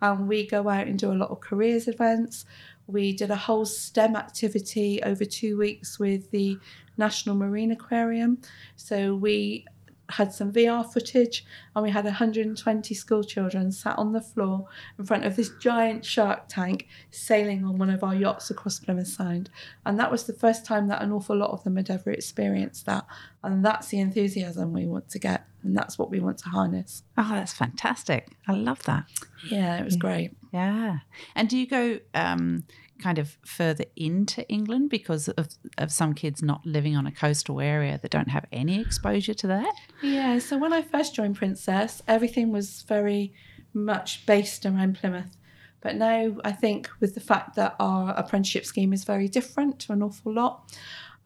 And 0.00 0.28
we 0.28 0.46
go 0.46 0.68
out 0.68 0.86
and 0.86 0.98
do 0.98 1.12
a 1.12 1.14
lot 1.14 1.30
of 1.30 1.40
careers 1.40 1.88
events. 1.88 2.44
We 2.86 3.12
did 3.12 3.30
a 3.30 3.36
whole 3.36 3.66
STEM 3.66 4.16
activity 4.16 5.02
over 5.02 5.24
two 5.24 5.58
weeks 5.58 5.98
with 5.98 6.30
the 6.30 6.58
National 6.96 7.34
Marine 7.34 7.72
Aquarium. 7.72 8.38
So 8.76 9.14
we 9.14 9.66
had 10.10 10.32
some 10.32 10.52
VR 10.52 10.90
footage, 10.90 11.44
and 11.74 11.82
we 11.82 11.90
had 11.90 12.04
120 12.04 12.94
school 12.94 13.22
children 13.22 13.70
sat 13.70 13.98
on 13.98 14.12
the 14.12 14.20
floor 14.20 14.66
in 14.98 15.04
front 15.04 15.24
of 15.24 15.36
this 15.36 15.50
giant 15.60 16.04
shark 16.04 16.44
tank 16.48 16.86
sailing 17.10 17.64
on 17.64 17.78
one 17.78 17.90
of 17.90 18.02
our 18.02 18.14
yachts 18.14 18.50
across 18.50 18.78
Plymouth 18.78 19.08
Sound. 19.08 19.50
And 19.84 19.98
that 19.98 20.10
was 20.10 20.24
the 20.24 20.32
first 20.32 20.64
time 20.64 20.88
that 20.88 21.02
an 21.02 21.12
awful 21.12 21.36
lot 21.36 21.50
of 21.50 21.62
them 21.64 21.76
had 21.76 21.90
ever 21.90 22.10
experienced 22.10 22.86
that. 22.86 23.06
And 23.42 23.64
that's 23.64 23.88
the 23.88 24.00
enthusiasm 24.00 24.72
we 24.72 24.86
want 24.86 25.10
to 25.10 25.18
get, 25.18 25.46
and 25.62 25.76
that's 25.76 25.98
what 25.98 26.10
we 26.10 26.20
want 26.20 26.38
to 26.38 26.48
harness. 26.48 27.02
Oh, 27.16 27.28
that's 27.30 27.52
fantastic. 27.52 28.28
I 28.46 28.52
love 28.52 28.82
that. 28.84 29.04
Yeah, 29.50 29.78
it 29.78 29.84
was 29.84 29.94
yeah. 29.94 30.00
great. 30.00 30.36
Yeah. 30.52 30.98
And 31.34 31.48
do 31.48 31.58
you 31.58 31.66
go 31.66 32.00
um, 32.14 32.64
kind 32.98 33.18
of 33.18 33.36
further 33.44 33.84
into 33.96 34.48
England 34.48 34.90
because 34.90 35.28
of, 35.28 35.48
of 35.76 35.92
some 35.92 36.14
kids 36.14 36.42
not 36.42 36.64
living 36.66 36.96
on 36.96 37.06
a 37.06 37.12
coastal 37.12 37.60
area 37.60 37.98
that 38.02 38.10
don't 38.10 38.28
have 38.28 38.46
any 38.52 38.80
exposure 38.80 39.34
to 39.34 39.46
that? 39.46 39.74
Yeah, 40.02 40.38
so 40.38 40.58
when 40.58 40.72
I 40.72 40.82
first 40.82 41.14
joined 41.14 41.36
Princess, 41.36 42.02
everything 42.06 42.52
was 42.52 42.82
very 42.82 43.32
much 43.72 44.26
based 44.26 44.66
around 44.66 44.96
Plymouth. 44.96 45.36
But 45.80 45.96
now 45.96 46.36
I 46.44 46.52
think 46.52 46.88
with 47.00 47.14
the 47.14 47.20
fact 47.20 47.54
that 47.56 47.76
our 47.78 48.12
apprenticeship 48.16 48.64
scheme 48.64 48.92
is 48.92 49.04
very 49.04 49.28
different 49.28 49.78
to 49.80 49.92
an 49.92 50.02
awful 50.02 50.32
lot, 50.32 50.72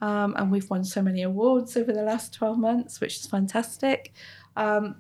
um, 0.00 0.34
and 0.36 0.50
we've 0.50 0.68
won 0.68 0.84
so 0.84 1.00
many 1.00 1.22
awards 1.22 1.76
over 1.76 1.92
the 1.92 2.02
last 2.02 2.34
12 2.34 2.58
months, 2.58 3.00
which 3.00 3.16
is 3.16 3.26
fantastic. 3.26 4.12
Um, 4.56 4.96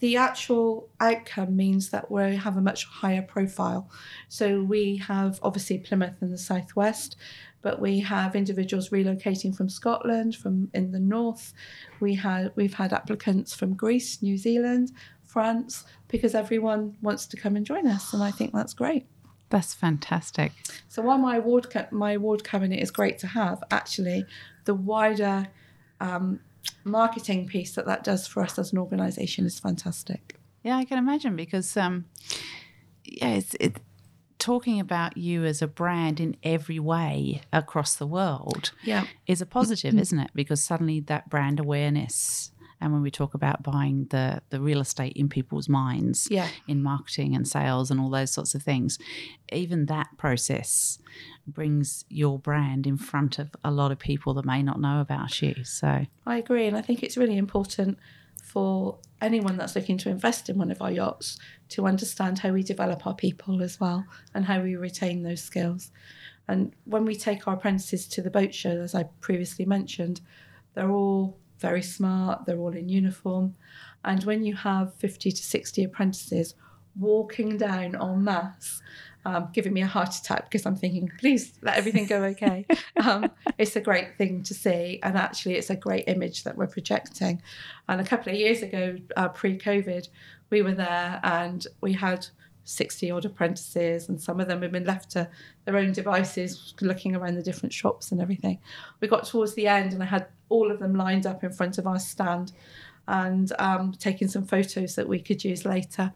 the 0.00 0.16
actual 0.16 0.88
outcome 1.00 1.56
means 1.56 1.90
that 1.90 2.10
we 2.10 2.36
have 2.36 2.56
a 2.56 2.60
much 2.60 2.84
higher 2.84 3.22
profile. 3.22 3.90
So 4.28 4.62
we 4.62 4.96
have 4.96 5.38
obviously 5.42 5.78
Plymouth 5.78 6.22
in 6.22 6.30
the 6.30 6.38
southwest, 6.38 7.16
but 7.62 7.80
we 7.80 8.00
have 8.00 8.36
individuals 8.36 8.90
relocating 8.90 9.54
from 9.56 9.68
Scotland, 9.68 10.36
from 10.36 10.70
in 10.74 10.92
the 10.92 11.00
north. 11.00 11.52
We 12.00 12.14
had 12.14 12.52
we've 12.54 12.74
had 12.74 12.92
applicants 12.92 13.54
from 13.54 13.74
Greece, 13.74 14.22
New 14.22 14.36
Zealand, 14.36 14.92
France, 15.24 15.84
because 16.06 16.34
everyone 16.34 16.96
wants 17.02 17.26
to 17.26 17.36
come 17.36 17.56
and 17.56 17.66
join 17.66 17.86
us, 17.86 18.12
and 18.12 18.22
I 18.22 18.30
think 18.30 18.52
that's 18.52 18.74
great. 18.74 19.06
That's 19.50 19.74
fantastic. 19.74 20.52
So 20.88 21.02
while 21.02 21.18
my 21.18 21.36
award 21.36 21.70
ca- 21.70 21.88
my 21.90 22.12
award 22.12 22.44
cabinet 22.44 22.80
is 22.80 22.90
great 22.90 23.18
to 23.18 23.26
have, 23.26 23.64
actually, 23.70 24.24
the 24.64 24.74
wider 24.74 25.48
um, 26.00 26.40
marketing 26.84 27.46
piece 27.46 27.74
that 27.74 27.86
that 27.86 28.04
does 28.04 28.26
for 28.26 28.42
us 28.42 28.58
as 28.58 28.72
an 28.72 28.78
organisation 28.78 29.46
is 29.46 29.58
fantastic. 29.58 30.36
Yeah, 30.62 30.76
I 30.76 30.84
can 30.84 30.98
imagine 30.98 31.36
because 31.36 31.76
um, 31.76 32.06
yeah, 33.04 33.34
it's 33.34 33.54
it 33.60 33.80
talking 34.38 34.78
about 34.78 35.16
you 35.16 35.44
as 35.44 35.60
a 35.62 35.66
brand 35.66 36.20
in 36.20 36.36
every 36.42 36.78
way 36.78 37.42
across 37.52 37.96
the 37.96 38.06
world 38.06 38.70
Yeah, 38.84 39.06
is 39.26 39.40
a 39.40 39.46
positive, 39.46 39.98
isn't 39.98 40.18
it? 40.18 40.30
Because 40.34 40.62
suddenly 40.62 41.00
that 41.00 41.28
brand 41.28 41.58
awareness 41.58 42.52
and 42.80 42.92
when 42.92 43.02
we 43.02 43.10
talk 43.10 43.34
about 43.34 43.62
buying 43.62 44.06
the 44.10 44.40
the 44.50 44.60
real 44.60 44.80
estate 44.80 45.14
in 45.14 45.28
people's 45.28 45.68
minds 45.68 46.28
yeah, 46.30 46.48
in 46.66 46.82
marketing 46.82 47.34
and 47.34 47.46
sales 47.46 47.90
and 47.90 48.00
all 48.00 48.10
those 48.10 48.30
sorts 48.30 48.54
of 48.54 48.62
things, 48.62 48.98
even 49.52 49.86
that 49.86 50.08
process 50.16 50.98
brings 51.46 52.04
your 52.08 52.38
brand 52.38 52.86
in 52.86 52.96
front 52.96 53.38
of 53.38 53.50
a 53.64 53.70
lot 53.70 53.90
of 53.90 53.98
people 53.98 54.34
that 54.34 54.44
may 54.44 54.62
not 54.62 54.80
know 54.80 55.00
about 55.00 55.40
you. 55.42 55.64
So 55.64 56.06
I 56.26 56.36
agree, 56.36 56.66
and 56.66 56.76
I 56.76 56.82
think 56.82 57.02
it's 57.02 57.16
really 57.16 57.36
important 57.36 57.98
for 58.42 58.98
anyone 59.20 59.56
that's 59.56 59.76
looking 59.76 59.98
to 59.98 60.08
invest 60.08 60.48
in 60.48 60.56
one 60.56 60.70
of 60.70 60.80
our 60.80 60.90
yachts 60.90 61.38
to 61.68 61.86
understand 61.86 62.38
how 62.38 62.50
we 62.50 62.62
develop 62.62 63.06
our 63.06 63.14
people 63.14 63.62
as 63.62 63.78
well 63.78 64.06
and 64.32 64.46
how 64.46 64.60
we 64.60 64.74
retain 64.74 65.22
those 65.22 65.42
skills. 65.42 65.90
And 66.46 66.72
when 66.84 67.04
we 67.04 67.14
take 67.14 67.46
our 67.46 67.54
apprentices 67.54 68.06
to 68.08 68.22
the 68.22 68.30
boat 68.30 68.54
show, 68.54 68.80
as 68.80 68.94
I 68.94 69.04
previously 69.20 69.66
mentioned, 69.66 70.22
they're 70.74 70.90
all 70.90 71.36
very 71.58 71.82
smart, 71.82 72.46
they're 72.46 72.58
all 72.58 72.74
in 72.74 72.88
uniform. 72.88 73.54
And 74.04 74.24
when 74.24 74.44
you 74.44 74.54
have 74.56 74.94
50 74.94 75.32
to 75.32 75.42
60 75.42 75.84
apprentices 75.84 76.54
walking 76.98 77.56
down 77.56 77.96
en 78.00 78.24
masse, 78.24 78.82
um, 79.24 79.48
giving 79.52 79.72
me 79.72 79.82
a 79.82 79.86
heart 79.86 80.14
attack 80.14 80.44
because 80.44 80.64
I'm 80.64 80.76
thinking, 80.76 81.10
please 81.18 81.52
let 81.62 81.76
everything 81.76 82.06
go 82.06 82.24
okay. 82.24 82.66
um, 83.04 83.30
it's 83.58 83.76
a 83.76 83.80
great 83.80 84.16
thing 84.16 84.42
to 84.44 84.54
see. 84.54 85.00
And 85.02 85.16
actually, 85.16 85.56
it's 85.56 85.70
a 85.70 85.76
great 85.76 86.04
image 86.06 86.44
that 86.44 86.56
we're 86.56 86.68
projecting. 86.68 87.42
And 87.88 88.00
a 88.00 88.04
couple 88.04 88.32
of 88.32 88.38
years 88.38 88.62
ago, 88.62 88.96
uh, 89.16 89.28
pre 89.28 89.58
COVID, 89.58 90.08
we 90.50 90.62
were 90.62 90.74
there 90.74 91.20
and 91.22 91.66
we 91.80 91.92
had 91.92 92.26
60 92.68 93.10
odd 93.10 93.24
apprentices, 93.24 94.08
and 94.08 94.20
some 94.20 94.40
of 94.40 94.48
them 94.48 94.60
had 94.62 94.72
been 94.72 94.84
left 94.84 95.10
to 95.12 95.28
their 95.64 95.76
own 95.76 95.92
devices, 95.92 96.74
looking 96.80 97.16
around 97.16 97.36
the 97.36 97.42
different 97.42 97.72
shops 97.72 98.12
and 98.12 98.20
everything. 98.20 98.58
We 99.00 99.08
got 99.08 99.24
towards 99.24 99.54
the 99.54 99.66
end, 99.66 99.94
and 99.94 100.02
I 100.02 100.06
had 100.06 100.26
all 100.50 100.70
of 100.70 100.78
them 100.78 100.94
lined 100.94 101.26
up 101.26 101.42
in 101.42 101.50
front 101.50 101.78
of 101.78 101.86
our 101.86 101.98
stand 101.98 102.52
and 103.06 103.52
um, 103.58 103.92
taking 103.98 104.28
some 104.28 104.44
photos 104.44 104.96
that 104.96 105.08
we 105.08 105.18
could 105.18 105.42
use 105.42 105.64
later. 105.64 106.12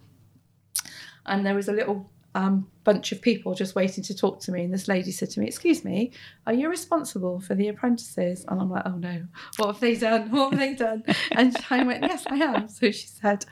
And 1.24 1.46
there 1.46 1.54
was 1.54 1.68
a 1.68 1.72
little 1.72 2.10
um, 2.34 2.66
bunch 2.84 3.12
of 3.12 3.22
people 3.22 3.54
just 3.54 3.74
waiting 3.74 4.04
to 4.04 4.14
talk 4.14 4.40
to 4.40 4.52
me. 4.52 4.64
And 4.64 4.72
this 4.72 4.88
lady 4.88 5.10
said 5.10 5.30
to 5.30 5.40
me, 5.40 5.46
Excuse 5.46 5.84
me, 5.84 6.12
are 6.46 6.52
you 6.52 6.68
responsible 6.68 7.40
for 7.40 7.54
the 7.54 7.68
apprentices? 7.68 8.44
And 8.48 8.60
I'm 8.60 8.70
like, 8.70 8.82
Oh 8.84 8.96
no, 8.96 9.26
what 9.56 9.68
have 9.68 9.80
they 9.80 9.96
done? 9.96 10.30
What 10.30 10.50
have 10.50 10.58
they 10.58 10.74
done? 10.74 11.04
And 11.30 11.56
I 11.70 11.82
went, 11.82 12.02
Yes, 12.02 12.24
I 12.28 12.36
am. 12.36 12.68
So 12.68 12.90
she 12.90 13.06
said, 13.06 13.46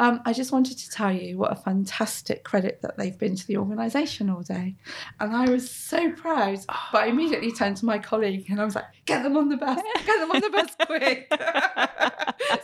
um, 0.00 0.20
I 0.24 0.32
just 0.32 0.50
wanted 0.52 0.76
to 0.78 0.90
tell 0.90 1.12
you 1.12 1.38
what 1.38 1.52
a 1.52 1.54
fantastic 1.56 2.42
credit 2.42 2.80
that 2.82 2.96
they've 2.98 3.16
been 3.16 3.36
to 3.36 3.46
the 3.46 3.56
organisation 3.58 4.28
all 4.28 4.42
day. 4.42 4.74
And 5.20 5.34
I 5.34 5.48
was 5.48 5.70
so 5.70 6.10
proud. 6.12 6.58
But 6.92 7.02
I 7.04 7.06
immediately 7.06 7.52
turned 7.52 7.76
to 7.78 7.84
my 7.86 7.98
colleague 7.98 8.46
and 8.50 8.60
I 8.60 8.64
was 8.64 8.74
like, 8.74 8.84
get 9.04 9.22
them 9.22 9.36
on 9.36 9.48
the 9.48 9.56
bus, 9.56 9.80
get 10.04 10.18
them 10.18 10.30
on 10.32 10.40
the 10.40 10.50
bus 10.50 10.76
quick. 10.86 11.28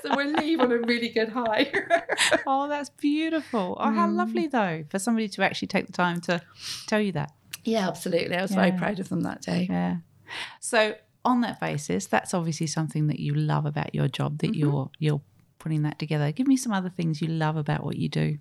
so 0.03 0.17
we'll 0.17 0.33
leave 0.33 0.61
on 0.61 0.73
a 0.73 0.79
really 0.79 1.09
good 1.09 1.29
high. 1.31 1.71
Oh, 2.47 2.69
that's 2.69 2.91
beautiful. 2.91 3.77
Oh, 3.79 3.91
how 3.93 4.09
Mm. 4.09 4.17
lovely 4.17 4.47
though 4.47 4.85
for 4.89 4.99
somebody 4.99 5.29
to 5.29 5.43
actually 5.45 5.69
take 5.69 5.87
the 5.87 5.93
time 5.93 6.21
to 6.23 6.41
tell 6.87 7.01
you 7.01 7.13
that. 7.13 7.33
yeah, 7.65 7.87
absolutely. 7.89 8.37
I 8.37 8.43
was 8.43 8.53
very 8.53 8.73
proud 8.73 8.99
of 8.99 9.09
them 9.09 9.21
that 9.23 9.43
day. 9.43 9.67
Yeah. 9.71 9.97
So 10.61 10.95
on 11.25 11.43
that 11.43 11.61
basis, 11.61 12.07
that's 12.07 12.35
obviously 12.35 12.67
something 12.67 13.07
that 13.09 13.21
you 13.21 13.35
love 13.35 13.67
about 13.67 13.95
your 13.95 14.09
job 14.09 14.39
that 14.39 14.49
Mm-hmm. 14.53 14.61
you're 14.61 14.91
you're 14.99 15.21
putting 15.61 15.83
that 15.83 15.99
together. 16.01 16.33
Give 16.33 16.49
me 16.49 16.57
some 16.57 16.73
other 16.73 16.89
things 16.91 17.23
you 17.23 17.29
love 17.29 17.57
about 17.57 17.85
what 17.85 17.97
you 17.97 18.09
do. 18.09 18.39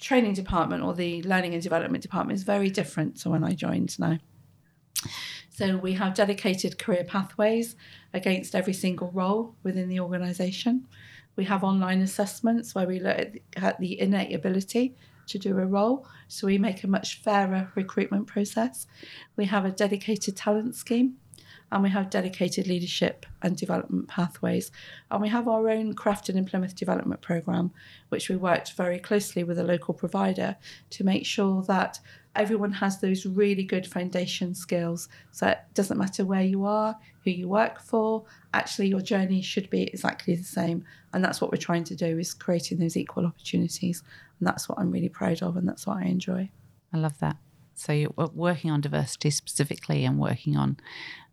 training 0.00 0.32
department 0.32 0.82
or 0.82 0.94
the 0.94 1.22
learning 1.24 1.52
and 1.52 1.62
development 1.62 2.00
department 2.00 2.34
is 2.34 2.42
very 2.42 2.70
different 2.70 3.20
to 3.20 3.28
when 3.28 3.44
I 3.44 3.52
joined 3.52 3.98
now. 3.98 4.18
So 5.50 5.76
we 5.76 5.92
have 5.92 6.14
dedicated 6.14 6.78
career 6.78 7.04
pathways 7.04 7.76
against 8.14 8.54
every 8.54 8.72
single 8.72 9.10
role 9.10 9.56
within 9.62 9.90
the 9.90 10.00
organisation. 10.00 10.86
We 11.36 11.44
have 11.44 11.62
online 11.62 12.00
assessments 12.00 12.74
where 12.74 12.86
we 12.86 12.98
look 12.98 13.18
at 13.18 13.32
the- 13.34 13.42
at 13.56 13.78
the 13.78 14.00
innate 14.00 14.34
ability 14.34 14.96
to 15.26 15.38
do 15.38 15.58
a 15.58 15.66
role. 15.66 16.06
So 16.28 16.46
we 16.46 16.56
make 16.56 16.82
a 16.82 16.88
much 16.88 17.20
fairer 17.20 17.70
recruitment 17.74 18.26
process. 18.26 18.86
We 19.36 19.44
have 19.46 19.66
a 19.66 19.70
dedicated 19.70 20.34
talent 20.34 20.76
scheme 20.76 21.18
and 21.72 21.82
we 21.82 21.90
have 21.90 22.10
dedicated 22.10 22.66
leadership 22.66 23.26
and 23.42 23.56
development 23.56 24.08
pathways. 24.08 24.72
And 25.10 25.22
we 25.22 25.28
have 25.28 25.46
our 25.46 25.68
own 25.70 25.94
Crafted 25.94 26.34
in 26.34 26.44
Plymouth 26.44 26.74
development 26.74 27.20
programme, 27.20 27.72
which 28.08 28.28
we 28.28 28.36
worked 28.36 28.72
very 28.72 28.98
closely 28.98 29.44
with 29.44 29.58
a 29.58 29.64
local 29.64 29.94
provider 29.94 30.56
to 30.90 31.04
make 31.04 31.24
sure 31.24 31.62
that 31.62 32.00
everyone 32.36 32.72
has 32.72 33.00
those 33.00 33.26
really 33.26 33.64
good 33.64 33.86
foundation 33.86 34.54
skills. 34.54 35.08
So 35.30 35.48
it 35.48 35.58
doesn't 35.74 35.98
matter 35.98 36.24
where 36.24 36.42
you 36.42 36.64
are, 36.64 36.96
who 37.24 37.30
you 37.30 37.48
work 37.48 37.80
for, 37.80 38.24
actually 38.54 38.88
your 38.88 39.00
journey 39.00 39.42
should 39.42 39.70
be 39.70 39.84
exactly 39.84 40.34
the 40.34 40.44
same. 40.44 40.84
And 41.12 41.24
that's 41.24 41.40
what 41.40 41.50
we're 41.50 41.58
trying 41.58 41.84
to 41.84 41.96
do 41.96 42.18
is 42.18 42.34
creating 42.34 42.78
those 42.78 42.96
equal 42.96 43.26
opportunities. 43.26 44.02
And 44.38 44.46
that's 44.46 44.68
what 44.68 44.78
I'm 44.78 44.90
really 44.90 45.08
proud 45.08 45.42
of 45.42 45.56
and 45.56 45.68
that's 45.68 45.86
what 45.86 45.98
I 45.98 46.04
enjoy. 46.04 46.50
I 46.92 46.98
love 46.98 47.18
that. 47.18 47.36
So 47.74 47.92
you're 47.92 48.12
working 48.34 48.70
on 48.70 48.82
diversity 48.82 49.30
specifically 49.30 50.04
and 50.04 50.18
working 50.18 50.56
on 50.56 50.76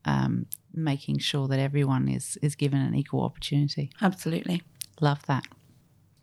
um, 0.08 0.48
making 0.74 1.20
sure 1.20 1.48
that 1.48 1.60
everyone 1.60 2.08
is 2.08 2.38
is 2.41 2.56
given 2.56 2.82
an 2.82 2.96
equal 2.96 3.24
opportunity. 3.24 3.91
Absolutely. 4.02 4.63
Love 5.00 5.26
that. 5.28 5.46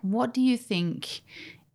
What 0.02 0.34
do 0.34 0.40
you 0.40 0.56
think 0.56 1.22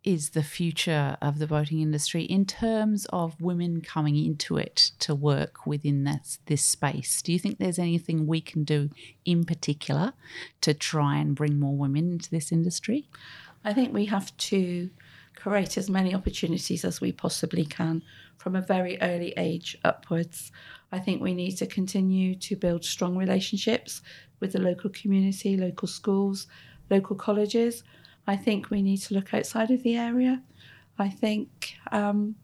is 0.02 0.30
the 0.30 0.42
future 0.42 1.16
of 1.20 1.38
the 1.38 1.46
boating 1.46 1.80
industry 1.80 2.22
in 2.22 2.46
terms 2.46 3.06
of 3.12 3.40
women 3.40 3.82
coming 3.82 4.16
into 4.16 4.56
it 4.56 4.92
to 4.98 5.14
work 5.14 5.66
within 5.66 6.04
that, 6.04 6.38
this 6.46 6.64
space? 6.64 7.20
Do 7.22 7.32
you 7.32 7.38
think 7.38 7.58
there's 7.58 7.78
anything 7.78 8.26
we 8.26 8.40
can 8.40 8.64
do 8.64 8.90
in 9.24 9.44
particular 9.44 10.14
to 10.62 10.72
try 10.72 11.18
and 11.18 11.34
bring 11.34 11.58
more 11.58 11.76
women 11.76 12.12
into 12.12 12.30
this 12.30 12.50
industry? 12.50 13.08
I 13.62 13.74
think 13.74 13.92
we 13.92 14.06
have 14.06 14.34
to 14.36 14.90
create 15.36 15.76
as 15.76 15.90
many 15.90 16.14
opportunities 16.14 16.84
as 16.84 17.00
we 17.00 17.12
possibly 17.12 17.64
can 17.64 18.02
from 18.38 18.56
a 18.56 18.62
very 18.62 19.00
early 19.02 19.34
age 19.36 19.76
upwards. 19.84 20.50
I 20.92 20.98
think 20.98 21.22
we 21.22 21.34
need 21.34 21.56
to 21.58 21.66
continue 21.66 22.34
to 22.36 22.56
build 22.56 22.84
strong 22.84 23.16
relationships 23.16 24.02
with 24.40 24.52
the 24.52 24.60
local 24.60 24.90
community, 24.90 25.56
local 25.56 25.88
schools, 25.88 26.46
local 26.90 27.16
colleges. 27.16 27.84
I 28.26 28.36
think 28.36 28.70
we 28.70 28.82
need 28.82 28.98
to 28.98 29.14
look 29.14 29.32
outside 29.32 29.70
of 29.70 29.82
the 29.82 29.96
area. 29.96 30.42
I 30.98 31.08
think 31.08 31.74
um, 31.92 32.34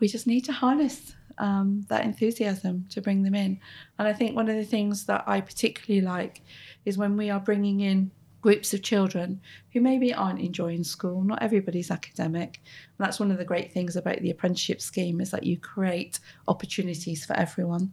we 0.00 0.08
just 0.08 0.26
need 0.26 0.42
to 0.42 0.52
harness 0.52 1.14
um, 1.38 1.84
that 1.88 2.04
enthusiasm 2.04 2.86
to 2.90 3.00
bring 3.00 3.22
them 3.22 3.34
in. 3.34 3.58
And 3.98 4.06
I 4.06 4.12
think 4.12 4.36
one 4.36 4.48
of 4.48 4.56
the 4.56 4.64
things 4.64 5.06
that 5.06 5.24
I 5.26 5.40
particularly 5.40 6.04
like 6.04 6.42
is 6.84 6.98
when 6.98 7.16
we 7.16 7.30
are 7.30 7.40
bringing 7.40 7.80
in 7.80 8.10
groups 8.40 8.72
of 8.72 8.82
children 8.82 9.40
who 9.72 9.80
maybe 9.80 10.14
aren't 10.14 10.40
enjoying 10.40 10.84
school. 10.84 11.22
Not 11.22 11.42
everybody's 11.42 11.90
academic. 11.90 12.60
And 12.98 13.06
that's 13.06 13.20
one 13.20 13.30
of 13.30 13.38
the 13.38 13.44
great 13.44 13.72
things 13.72 13.96
about 13.96 14.20
the 14.20 14.30
apprenticeship 14.30 14.80
scheme 14.80 15.20
is 15.20 15.30
that 15.30 15.44
you 15.44 15.58
create 15.58 16.20
opportunities 16.48 17.24
for 17.24 17.34
everyone. 17.36 17.92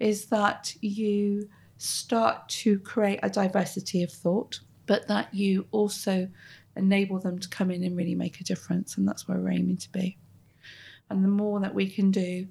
Is 0.00 0.26
that 0.26 0.74
you 0.80 1.48
start 1.76 2.48
to 2.48 2.78
create 2.80 3.20
a 3.22 3.30
diversity 3.30 4.02
of 4.02 4.10
thought, 4.12 4.60
but 4.86 5.08
that 5.08 5.32
you 5.34 5.66
also 5.72 6.28
enable 6.76 7.18
them 7.18 7.38
to 7.38 7.48
come 7.48 7.70
in 7.70 7.84
and 7.84 7.96
really 7.96 8.14
make 8.14 8.40
a 8.40 8.44
difference. 8.44 8.96
And 8.96 9.06
that's 9.06 9.28
where 9.28 9.38
we're 9.38 9.50
aiming 9.50 9.78
to 9.78 9.92
be. 9.92 10.16
And 11.10 11.22
the 11.22 11.28
more 11.28 11.60
that 11.60 11.74
we 11.74 11.88
can 11.88 12.10
do 12.10 12.46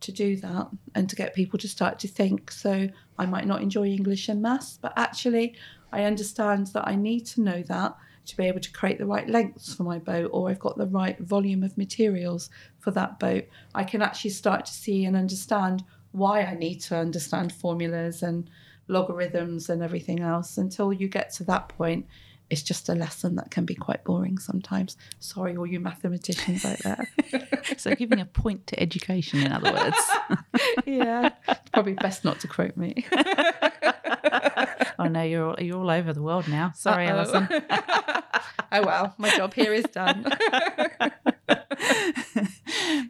to 0.00 0.12
do 0.12 0.36
that 0.36 0.68
and 0.94 1.08
to 1.08 1.16
get 1.16 1.34
people 1.34 1.58
to 1.58 1.68
start 1.68 1.98
to 1.98 2.08
think, 2.08 2.50
so 2.50 2.88
I 3.18 3.26
might 3.26 3.46
not 3.46 3.62
enjoy 3.62 3.86
English 3.88 4.28
and 4.28 4.40
maths, 4.40 4.78
but 4.80 4.92
actually 4.96 5.56
I 5.92 6.04
understand 6.04 6.68
that 6.68 6.86
I 6.86 6.94
need 6.94 7.26
to 7.26 7.40
know 7.40 7.62
that 7.64 7.96
to 8.26 8.36
be 8.36 8.46
able 8.46 8.60
to 8.60 8.72
create 8.72 8.98
the 8.98 9.06
right 9.06 9.28
lengths 9.28 9.74
for 9.74 9.84
my 9.84 9.98
boat 9.98 10.30
or 10.32 10.50
I've 10.50 10.58
got 10.58 10.76
the 10.76 10.86
right 10.86 11.18
volume 11.18 11.62
of 11.62 11.78
materials 11.78 12.50
for 12.78 12.90
that 12.92 13.18
boat, 13.18 13.44
I 13.74 13.84
can 13.84 14.02
actually 14.02 14.30
start 14.30 14.66
to 14.66 14.72
see 14.72 15.04
and 15.04 15.16
understand 15.16 15.84
why 16.12 16.42
I 16.42 16.54
need 16.54 16.80
to 16.82 16.96
understand 16.96 17.52
formulas 17.52 18.22
and 18.22 18.50
logarithms 18.88 19.68
and 19.68 19.82
everything 19.82 20.20
else. 20.20 20.58
Until 20.58 20.92
you 20.92 21.08
get 21.08 21.32
to 21.34 21.44
that 21.44 21.68
point, 21.68 22.06
it's 22.48 22.62
just 22.62 22.88
a 22.88 22.94
lesson 22.94 23.36
that 23.36 23.50
can 23.50 23.64
be 23.64 23.74
quite 23.74 24.04
boring 24.04 24.38
sometimes. 24.38 24.96
Sorry, 25.18 25.56
all 25.56 25.66
you 25.66 25.80
mathematicians 25.80 26.64
out 26.64 26.78
there. 26.78 27.08
so, 27.76 27.94
giving 27.94 28.20
a 28.20 28.24
point 28.24 28.66
to 28.68 28.80
education, 28.80 29.42
in 29.42 29.52
other 29.52 29.72
words. 29.72 29.96
yeah, 30.86 31.30
probably 31.72 31.94
best 31.94 32.24
not 32.24 32.38
to 32.40 32.48
quote 32.48 32.76
me. 32.76 33.04
oh 35.06 35.10
know 35.10 35.22
you're 35.22 35.46
all, 35.50 35.56
you're 35.60 35.78
all 35.78 35.90
over 35.90 36.12
the 36.12 36.22
world 36.22 36.48
now. 36.48 36.72
Sorry, 36.74 37.06
Uh-oh. 37.06 37.18
Alison. 37.18 37.48
oh 38.72 38.82
well, 38.86 39.14
my 39.18 39.30
job 39.36 39.54
here 39.54 39.72
is 39.72 39.84
done. 39.84 40.24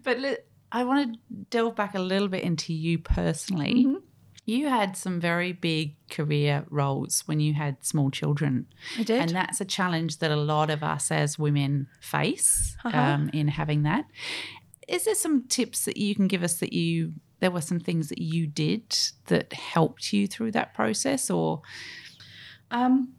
but 0.04 0.18
li- 0.18 0.36
I 0.72 0.84
want 0.84 1.14
to 1.14 1.18
delve 1.50 1.76
back 1.76 1.94
a 1.94 1.98
little 2.00 2.28
bit 2.28 2.42
into 2.44 2.72
you 2.72 2.98
personally. 2.98 3.84
Mhm. 3.86 4.02
You 4.48 4.68
had 4.68 4.96
some 4.96 5.20
very 5.20 5.52
big 5.52 5.96
career 6.08 6.64
roles 6.70 7.22
when 7.26 7.40
you 7.40 7.54
had 7.54 7.84
small 7.84 8.10
children. 8.12 8.66
I 8.96 9.02
did. 9.02 9.20
And 9.20 9.30
that's 9.30 9.60
a 9.60 9.64
challenge 9.64 10.18
that 10.18 10.30
a 10.30 10.36
lot 10.36 10.70
of 10.70 10.84
us 10.84 11.10
as 11.10 11.36
women 11.36 11.88
face 12.00 12.76
Uh-huh. 12.84 12.96
um, 12.96 13.30
in 13.32 13.48
having 13.48 13.82
that. 13.82 14.04
Is 14.86 15.04
there 15.04 15.16
some 15.16 15.48
tips 15.48 15.84
that 15.86 15.96
you 15.96 16.14
can 16.14 16.28
give 16.28 16.44
us 16.44 16.60
that 16.60 16.72
you, 16.72 17.14
there 17.40 17.50
were 17.50 17.60
some 17.60 17.80
things 17.80 18.08
that 18.08 18.18
you 18.18 18.46
did 18.46 18.96
that 19.26 19.52
helped 19.52 20.12
you 20.12 20.26
through 20.26 20.52
that 20.52 20.74
process 20.74 21.30
or? 21.30 21.62
Um, 22.70 23.14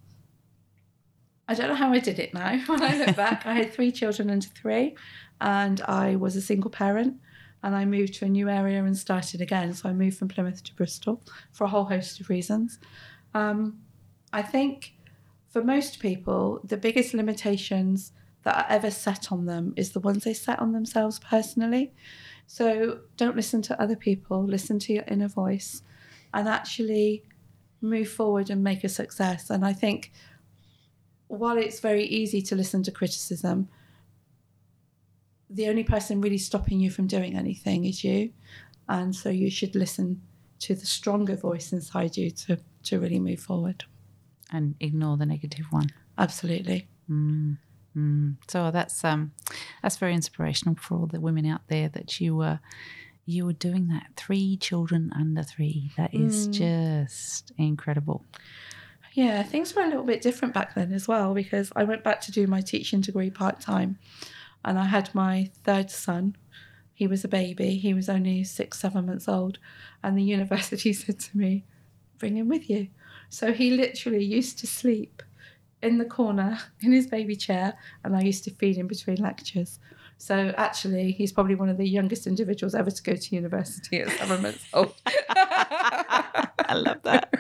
I 1.48 1.54
don't 1.54 1.70
know 1.70 1.76
how 1.76 1.92
I 1.92 2.00
did 2.00 2.20
it 2.20 2.34
now. 2.34 2.62
When 2.68 2.84
I 2.84 2.98
look 2.98 3.16
back, 3.26 3.46
I 3.46 3.54
had 3.54 3.74
three 3.74 3.92
children 3.92 4.30
under 4.30 4.48
three, 4.48 4.96
and 5.40 5.82
I 5.82 6.16
was 6.16 6.36
a 6.36 6.42
single 6.42 6.72
parent. 6.72 7.18
And 7.64 7.76
I 7.76 7.86
moved 7.86 8.14
to 8.16 8.26
a 8.26 8.30
new 8.30 8.50
area 8.50 8.84
and 8.84 8.96
started 8.96 9.42
again. 9.42 9.74
So 9.74 9.90
I 9.90 9.94
moved 9.94 10.18
from 10.18 10.28
Plymouth 10.28 10.64
to 10.66 10.76
Bristol 10.76 11.24
for 11.52 11.64
a 11.64 11.68
whole 11.68 11.86
host 11.86 12.20
of 12.20 12.30
reasons. 12.30 12.80
Um, 13.34 13.80
I 14.32 14.44
think 14.44 14.94
for 15.50 15.64
most 15.64 16.00
people, 16.00 16.62
the 16.64 16.78
biggest 16.78 17.16
limitations 17.16 18.12
that 18.44 18.56
are 18.56 18.66
ever 18.70 18.92
set 18.92 19.32
on 19.32 19.46
them 19.46 19.74
is 19.76 19.92
the 19.92 20.00
ones 20.00 20.24
they 20.24 20.34
set 20.34 20.60
on 20.60 20.72
themselves 20.72 21.20
personally. 21.20 21.94
So 22.48 23.02
don't 23.18 23.36
listen 23.36 23.62
to 23.64 23.82
other 23.82 23.96
people, 23.96 24.44
listen 24.44 24.80
to 24.80 24.94
your 24.94 25.04
inner 25.08 25.28
voice, 25.28 25.84
and 26.34 26.48
actually 26.48 27.24
move 27.82 28.10
forward 28.10 28.50
and 28.50 28.64
make 28.64 28.84
a 28.84 28.90
success. 28.90 29.50
And 29.50 29.64
I 29.66 29.74
think 29.74 30.12
while 31.28 31.58
it's 31.58 31.80
very 31.82 32.06
easy 32.06 32.42
to 32.42 32.56
listen 32.56 32.84
to 32.84 32.92
criticism, 32.92 33.68
the 35.50 35.68
only 35.68 35.84
person 35.84 36.22
really 36.22 36.38
stopping 36.38 36.80
you 36.80 36.90
from 36.90 37.06
doing 37.08 37.36
anything 37.38 37.86
is 37.86 38.04
you. 38.04 38.32
And 38.90 39.14
so 39.16 39.30
you 39.30 39.52
should 39.52 39.76
listen 39.76 40.22
to 40.60 40.74
the 40.74 40.86
stronger 40.86 41.36
voice 41.36 41.72
inside 41.74 42.18
you 42.18 42.32
to, 42.32 42.58
to 42.84 43.00
really 43.00 43.20
move 43.20 43.40
forward. 43.40 43.84
and 44.52 44.76
ignore 44.80 45.18
the 45.18 45.26
negative 45.26 45.66
one. 45.72 45.90
Absolutely. 46.18 46.88
Mm, 47.10 47.58
mm. 47.98 48.36
So 48.48 48.72
that's 48.72 49.04
um, 49.04 49.32
that's 49.82 49.98
very 49.98 50.14
inspirational 50.14 50.76
for 50.76 50.96
all 50.96 51.08
the 51.08 51.20
women 51.20 51.46
out 51.46 51.62
there 51.68 51.90
that 51.90 52.20
you 52.20 52.36
were 52.36 52.60
you 53.26 53.46
were 53.46 53.54
doing 53.54 53.90
that. 53.90 54.08
Three 54.16 54.58
children 54.58 55.12
under 55.16 55.44
three. 55.44 55.92
That 55.98 56.14
is 56.14 56.48
just 56.48 57.52
incredible. 57.58 58.24
Yeah, 59.14 59.42
things 59.44 59.76
were 59.76 59.82
a 59.82 59.88
little 59.88 60.04
bit 60.04 60.22
different 60.22 60.54
back 60.54 60.76
then 60.76 60.94
as 60.94 61.08
well 61.08 61.34
because 61.34 61.72
I 61.76 61.84
went 61.84 62.04
back 62.04 62.22
to 62.22 62.32
do 62.32 62.46
my 62.46 62.62
teaching 62.62 63.02
degree 63.02 63.32
part 63.32 63.60
time 63.60 63.98
and 64.64 64.78
I 64.78 64.86
had 64.86 65.14
my 65.14 65.50
third 65.64 65.90
son. 65.90 66.36
He 66.94 67.08
was 67.08 67.24
a 67.24 67.28
baby, 67.28 67.78
he 67.78 67.94
was 67.94 68.10
only 68.10 68.44
six, 68.44 68.80
seven 68.80 69.08
months 69.08 69.28
old. 69.28 69.60
And 70.04 70.18
the 70.18 70.24
university 70.38 70.94
said 70.94 71.20
to 71.20 71.38
me, 71.38 71.66
Bring 72.20 72.38
him 72.38 72.48
with 72.48 72.70
you. 72.70 72.88
So 73.30 73.54
he 73.54 73.72
literally 73.72 74.24
used 74.24 74.60
to 74.60 74.68
sleep 74.68 75.22
in 75.82 75.98
the 75.98 76.06
corner 76.06 76.58
in 76.82 76.92
his 76.92 77.08
baby 77.08 77.36
chair 77.36 77.74
and 78.04 78.16
I 78.16 78.22
used 78.22 78.44
to 78.46 78.52
feed 78.52 78.78
him 78.78 78.88
between 78.88 79.18
lectures. 79.18 79.80
So 80.20 80.52
actually, 80.58 81.12
he's 81.12 81.32
probably 81.32 81.54
one 81.54 81.70
of 81.70 81.78
the 81.78 81.88
youngest 81.88 82.26
individuals 82.26 82.74
ever 82.74 82.90
to 82.90 83.04
go 83.04 83.16
to 83.16 83.36
university 83.36 84.02
at 84.02 84.10
seven 84.18 84.42
months 84.42 84.66
old. 84.74 84.96
I 85.30 86.74
love 86.74 87.04
that. 87.04 87.32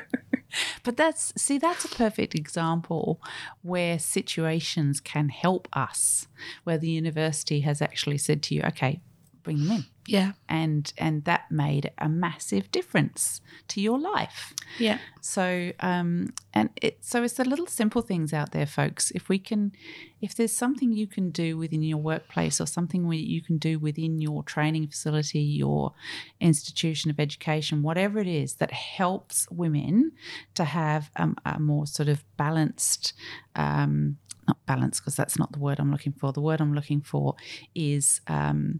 But 0.84 0.95
that's 0.95 1.34
see, 1.36 1.58
that's 1.58 1.86
a 1.86 1.89
perfect 1.89 2.36
example 2.36 3.21
where 3.62 4.00
situations 4.00 5.00
can 5.00 5.30
help 5.30 5.67
us, 5.73 6.28
where 6.63 6.78
the 6.78 6.89
university 6.89 7.62
has 7.62 7.82
actually 7.82 8.17
said 8.17 8.41
to 8.43 8.56
you, 8.56 8.62
"Okay, 8.63 9.02
bring 9.43 9.60
them 9.60 9.71
in," 9.78 9.86
Yeah, 10.08 10.32
and 10.48 10.91
and 10.98 11.26
that 11.26 11.52
made 11.52 11.91
a 11.98 12.08
massive 12.08 12.72
difference 12.72 13.41
to 13.67 13.82
your 13.82 14.00
life. 14.00 14.54
yeah. 14.80 15.00
So, 15.20 15.74
um, 15.82 16.34
and 16.54 16.70
it, 16.82 17.00
so 17.02 17.24
it's 17.24 17.34
the 17.34 17.43
little 17.43 17.67
simple 17.67 18.02
things 18.02 18.32
out 18.32 18.54
there, 18.54 18.65
folks. 18.65 19.12
If 19.12 19.28
we 19.28 19.38
can, 19.38 19.74
if 20.22 20.34
there's 20.34 20.54
something 20.54 20.93
you 20.93 21.08
can 21.08 21.30
do 21.30 21.58
within 21.58 21.84
your 21.84 21.98
workplace 21.98 22.62
or 22.62 22.65
something 22.65 23.06
where 23.06 23.17
you 23.17 23.41
can 23.41 23.58
do 23.58 23.80
within 23.80 24.22
your 24.22 24.43
training 24.43 24.88
facility, 24.88 25.41
your 25.41 25.93
institution 26.39 27.12
of 27.12 27.20
education, 27.20 27.84
whatever 27.84 28.17
it 28.20 28.28
is 28.28 28.56
that 28.56 28.72
helps 28.72 29.46
women 29.52 30.13
to 30.56 30.63
have 30.63 31.12
um, 31.17 31.36
a 31.46 31.60
more 31.60 31.86
sort 31.86 32.08
of 32.08 32.24
balanced, 32.38 33.12
um, 33.58 34.15
not 34.48 34.65
balanced 34.65 35.02
because 35.02 35.17
that's 35.17 35.38
not 35.38 35.52
the 35.52 35.60
word 35.60 35.80
I'm 35.80 35.91
looking 35.91 36.13
for. 36.13 36.32
The 36.32 36.39
word 36.39 36.62
I'm 36.62 36.74
looking 36.74 37.02
for 37.02 37.36
is 37.76 38.22
um, 38.28 38.80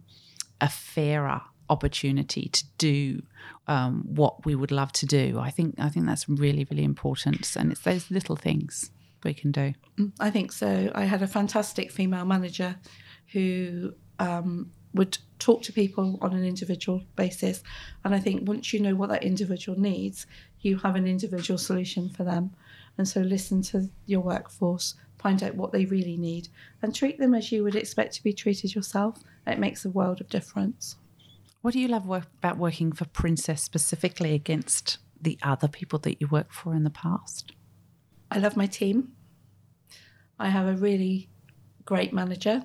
a 0.62 0.70
fairer 0.70 1.42
opportunity 1.70 2.48
to 2.50 2.64
do 2.78 3.22
um, 3.68 4.04
what 4.08 4.46
we 4.46 4.56
would 4.56 4.72
love 4.72 4.92
to 4.94 5.06
do. 5.06 5.40
I 5.40 5.50
think 5.50 5.76
I 5.78 5.90
think 5.90 6.06
that's 6.06 6.28
really 6.30 6.66
really 6.70 6.84
important, 6.84 7.56
and 7.56 7.72
it's 7.72 7.82
those 7.82 8.10
little 8.12 8.36
things 8.36 8.92
we 9.24 9.34
can 9.34 9.52
do. 9.52 9.74
I 10.20 10.30
think 10.30 10.52
so. 10.52 10.92
I 10.94 11.06
had 11.06 11.22
a 11.22 11.28
fantastic 11.28 11.92
female 11.92 12.26
manager 12.26 12.76
who 13.34 13.94
um, 14.20 14.72
would 14.94 15.18
talk 15.40 15.64
to 15.64 15.74
people 15.74 16.18
on 16.22 16.34
an 16.34 16.44
individual 16.44 17.04
basis. 17.16 17.62
And 18.04 18.16
I 18.16 18.20
think 18.20 18.48
once 18.48 18.74
you 18.74 18.80
know 18.80 18.96
what 18.96 19.10
that 19.10 19.24
individual 19.24 19.80
needs, 19.80 20.26
you 20.62 20.78
have 20.80 20.96
an 20.96 21.08
individual 21.08 21.58
solution 21.58 22.10
for 22.10 22.24
them. 22.24 22.52
And 22.98 23.08
so 23.08 23.22
listen 23.22 23.62
to 23.64 23.90
your 24.06 24.22
workforce, 24.22 24.96
find 25.20 25.42
out 25.44 25.56
what 25.56 25.72
they 25.72 25.86
really 25.86 26.18
need, 26.18 26.50
and 26.82 26.94
treat 26.94 27.20
them 27.20 27.34
as 27.34 27.52
you 27.52 27.64
would 27.64 27.76
expect 27.76 28.14
to 28.16 28.24
be 28.24 28.34
treated 28.34 28.76
yourself. 28.76 29.24
It 29.46 29.60
makes 29.60 29.86
a 29.86 29.90
world 29.90 30.22
of 30.22 30.30
difference. 30.30 30.98
What 31.62 31.74
do 31.74 31.80
you 31.80 31.88
love 31.88 32.06
work, 32.06 32.28
about 32.38 32.58
working 32.58 32.92
for 32.92 33.06
Princess 33.06 33.62
specifically 33.64 34.34
against 34.34 35.00
the 35.20 35.38
other 35.42 35.68
people 35.68 36.00
that 36.00 36.22
you 36.22 36.28
worked 36.28 36.54
for 36.54 36.74
in 36.76 36.84
the 36.84 36.90
past? 36.90 37.52
I 38.30 38.40
love 38.40 38.56
my 38.56 38.68
team. 38.68 39.14
I 40.40 40.50
have 40.50 40.68
a 40.68 40.76
really 40.76 41.30
great 41.86 42.14
manager. 42.14 42.64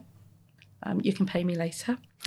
Um, 0.83 1.01
you 1.03 1.12
can 1.12 1.27
pay 1.27 1.45
me 1.45 1.55
later. 1.55 1.97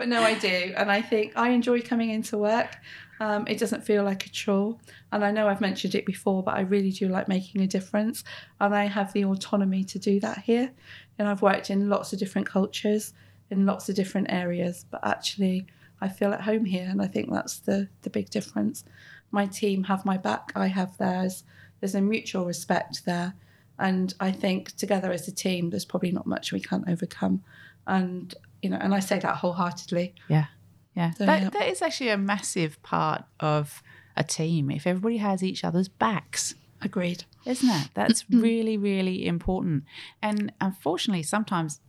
but 0.00 0.08
no, 0.08 0.22
I 0.22 0.32
do. 0.32 0.72
And 0.78 0.90
I 0.90 1.02
think 1.02 1.34
I 1.36 1.50
enjoy 1.50 1.82
coming 1.82 2.08
into 2.08 2.38
work. 2.38 2.78
Um, 3.20 3.46
it 3.46 3.58
doesn't 3.58 3.84
feel 3.84 4.02
like 4.02 4.24
a 4.24 4.30
chore. 4.30 4.78
And 5.12 5.22
I 5.22 5.30
know 5.30 5.46
I've 5.46 5.60
mentioned 5.60 5.94
it 5.94 6.06
before, 6.06 6.42
but 6.42 6.54
I 6.54 6.60
really 6.62 6.90
do 6.90 7.06
like 7.08 7.28
making 7.28 7.60
a 7.60 7.66
difference. 7.66 8.24
And 8.62 8.74
I 8.74 8.86
have 8.86 9.12
the 9.12 9.26
autonomy 9.26 9.84
to 9.84 9.98
do 9.98 10.18
that 10.20 10.38
here. 10.38 10.70
And 11.18 11.28
I've 11.28 11.42
worked 11.42 11.68
in 11.68 11.90
lots 11.90 12.14
of 12.14 12.18
different 12.18 12.46
cultures, 12.46 13.12
in 13.50 13.66
lots 13.66 13.90
of 13.90 13.94
different 13.94 14.32
areas, 14.32 14.86
but 14.90 15.06
actually 15.06 15.66
I 16.00 16.08
feel 16.08 16.32
at 16.32 16.40
home 16.40 16.64
here. 16.64 16.88
And 16.88 17.02
I 17.02 17.06
think 17.06 17.30
that's 17.30 17.58
the, 17.58 17.86
the 18.00 18.08
big 18.08 18.30
difference. 18.30 18.84
My 19.30 19.44
team 19.44 19.84
have 19.84 20.06
my 20.06 20.16
back, 20.16 20.50
I 20.56 20.68
have 20.68 20.96
theirs. 20.96 21.44
There's 21.80 21.94
a 21.94 22.00
mutual 22.00 22.46
respect 22.46 23.04
there. 23.04 23.34
And 23.78 24.14
I 24.18 24.32
think 24.32 24.74
together 24.78 25.12
as 25.12 25.28
a 25.28 25.32
team, 25.32 25.68
there's 25.68 25.84
probably 25.84 26.10
not 26.10 26.26
much 26.26 26.52
we 26.52 26.60
can't 26.60 26.88
overcome. 26.88 27.44
And, 27.86 28.34
you 28.62 28.70
know, 28.70 28.78
and 28.80 28.94
I 28.94 29.00
say 29.00 29.18
that 29.18 29.36
wholeheartedly. 29.36 30.14
Yeah, 30.28 30.46
yeah. 30.94 31.12
So, 31.12 31.26
that, 31.26 31.42
yeah. 31.42 31.50
that 31.50 31.68
is 31.68 31.82
actually 31.82 32.10
a 32.10 32.18
massive 32.18 32.82
part 32.82 33.24
of 33.38 33.82
a 34.16 34.24
team. 34.24 34.70
If 34.70 34.86
everybody 34.86 35.18
has 35.18 35.42
each 35.42 35.64
other's 35.64 35.88
backs, 35.88 36.54
Agreed. 36.82 37.24
isn't 37.46 37.68
it? 37.68 37.88
That's 37.94 38.24
really, 38.30 38.76
really 38.76 39.26
important. 39.26 39.84
And 40.22 40.52
unfortunately, 40.60 41.22
sometimes 41.22 41.80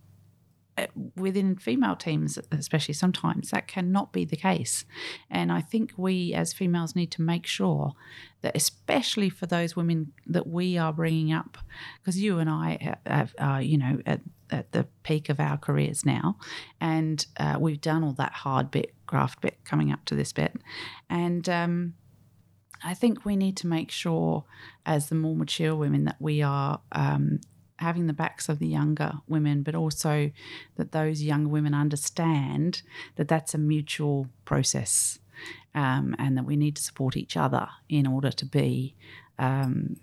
uh, 0.78 0.88
within 1.18 1.58
female 1.58 1.96
teams, 1.96 2.40
especially 2.52 2.94
sometimes, 2.94 3.52
that 3.52 3.68
cannot 3.68 4.14
be 4.14 4.24
the 4.24 4.38
case. 4.38 4.86
And 5.30 5.52
I 5.52 5.62
think 5.62 5.92
we 5.98 6.34
as 6.34 6.54
females 6.54 6.96
need 6.96 7.12
to 7.12 7.22
make 7.22 7.46
sure 7.46 7.94
that, 8.42 8.56
especially 8.56 9.30
for 9.30 9.46
those 9.46 9.76
women 9.76 10.14
that 10.28 10.48
we 10.48 10.78
are 10.78 10.94
bringing 10.94 11.34
up, 11.34 11.58
because 12.00 12.20
you 12.20 12.40
and 12.40 12.50
I 12.50 12.98
have, 13.06 13.36
are, 13.38 13.62
you 13.62 13.78
know, 13.78 14.02
at, 14.52 14.72
the 14.72 14.88
peak 15.04 15.30
of 15.30 15.40
our 15.40 15.58
careers 15.58 16.06
now, 16.06 16.38
and 16.80 17.26
uh, 17.38 17.58
we've 17.60 17.82
done 17.82 18.04
all 18.04 18.14
that 18.14 18.34
hard 18.34 18.72
bit, 18.72 18.94
graft 19.06 19.42
bit, 19.42 19.58
coming 19.64 19.92
up 19.92 20.06
to 20.06 20.16
this 20.16 20.34
bit, 20.34 20.56
and 21.10 21.48
um, 21.50 21.94
I 22.84 22.94
think 22.94 23.26
we 23.26 23.36
need 23.36 23.58
to 23.58 23.68
make 23.68 23.92
sure, 23.92 24.46
as 24.86 25.10
the 25.10 25.16
more 25.16 25.36
mature 25.36 25.76
women, 25.76 26.06
that 26.06 26.18
we 26.20 26.42
are 26.42 26.82
um, 26.92 27.40
having 27.78 28.08
the 28.08 28.14
backs 28.14 28.50
of 28.50 28.60
the 28.60 28.68
younger 28.68 29.14
women, 29.28 29.64
but 29.64 29.76
also 29.76 30.32
that 30.76 30.92
those 30.92 31.22
younger 31.22 31.50
women 31.50 31.74
understand 31.74 32.82
that 33.16 33.28
that's 33.28 33.54
a 33.54 33.58
mutual 33.58 34.28
process 34.46 35.20
um, 35.74 36.16
and 36.20 36.38
that 36.38 36.46
we 36.46 36.56
need 36.56 36.76
to 36.76 36.82
support 36.82 37.18
each 37.18 37.36
other 37.38 37.68
in 37.90 38.08
order 38.08 38.32
to 38.32 38.46
be. 38.46 38.96
Um, 39.40 39.98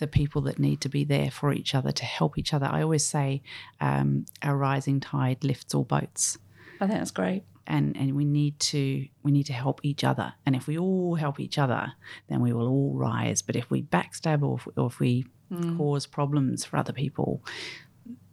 the 0.00 0.06
people 0.06 0.40
that 0.42 0.58
need 0.58 0.80
to 0.80 0.88
be 0.88 1.04
there 1.04 1.30
for 1.30 1.52
each 1.52 1.74
other 1.74 1.92
to 1.92 2.04
help 2.04 2.38
each 2.38 2.52
other. 2.52 2.66
I 2.66 2.82
always 2.82 3.04
say 3.04 3.42
um, 3.80 4.24
a 4.42 4.56
rising 4.56 4.98
tide 4.98 5.44
lifts 5.44 5.74
all 5.74 5.84
boats. 5.84 6.38
I 6.80 6.86
think 6.86 6.98
that's 6.98 7.10
great. 7.10 7.44
And, 7.66 7.96
and 7.96 8.16
we 8.16 8.24
need 8.24 8.58
to 8.60 9.06
we 9.22 9.30
need 9.30 9.46
to 9.46 9.52
help 9.52 9.80
each 9.84 10.02
other. 10.02 10.32
And 10.44 10.56
if 10.56 10.66
we 10.66 10.78
all 10.78 11.14
help 11.14 11.38
each 11.38 11.58
other, 11.58 11.92
then 12.28 12.40
we 12.40 12.52
will 12.52 12.66
all 12.66 12.94
rise. 12.94 13.42
But 13.42 13.54
if 13.54 13.70
we 13.70 13.82
backstab 13.82 14.42
or 14.42 14.56
if, 14.56 14.66
or 14.76 14.86
if 14.86 14.98
we 14.98 15.26
mm. 15.52 15.76
cause 15.76 16.06
problems 16.06 16.64
for 16.64 16.78
other 16.78 16.94
people, 16.94 17.44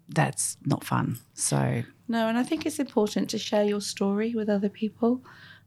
that's 0.09 0.57
not 0.65 0.83
fun. 0.83 1.19
So 1.33 1.83
no, 2.07 2.29
and 2.29 2.37
I 2.37 2.43
think 2.43 2.65
it's 2.65 2.79
important 2.79 3.29
to 3.31 3.37
share 3.37 3.65
your 3.65 3.81
story 3.81 4.33
with 4.33 4.49
other 4.49 4.69
people 4.69 5.21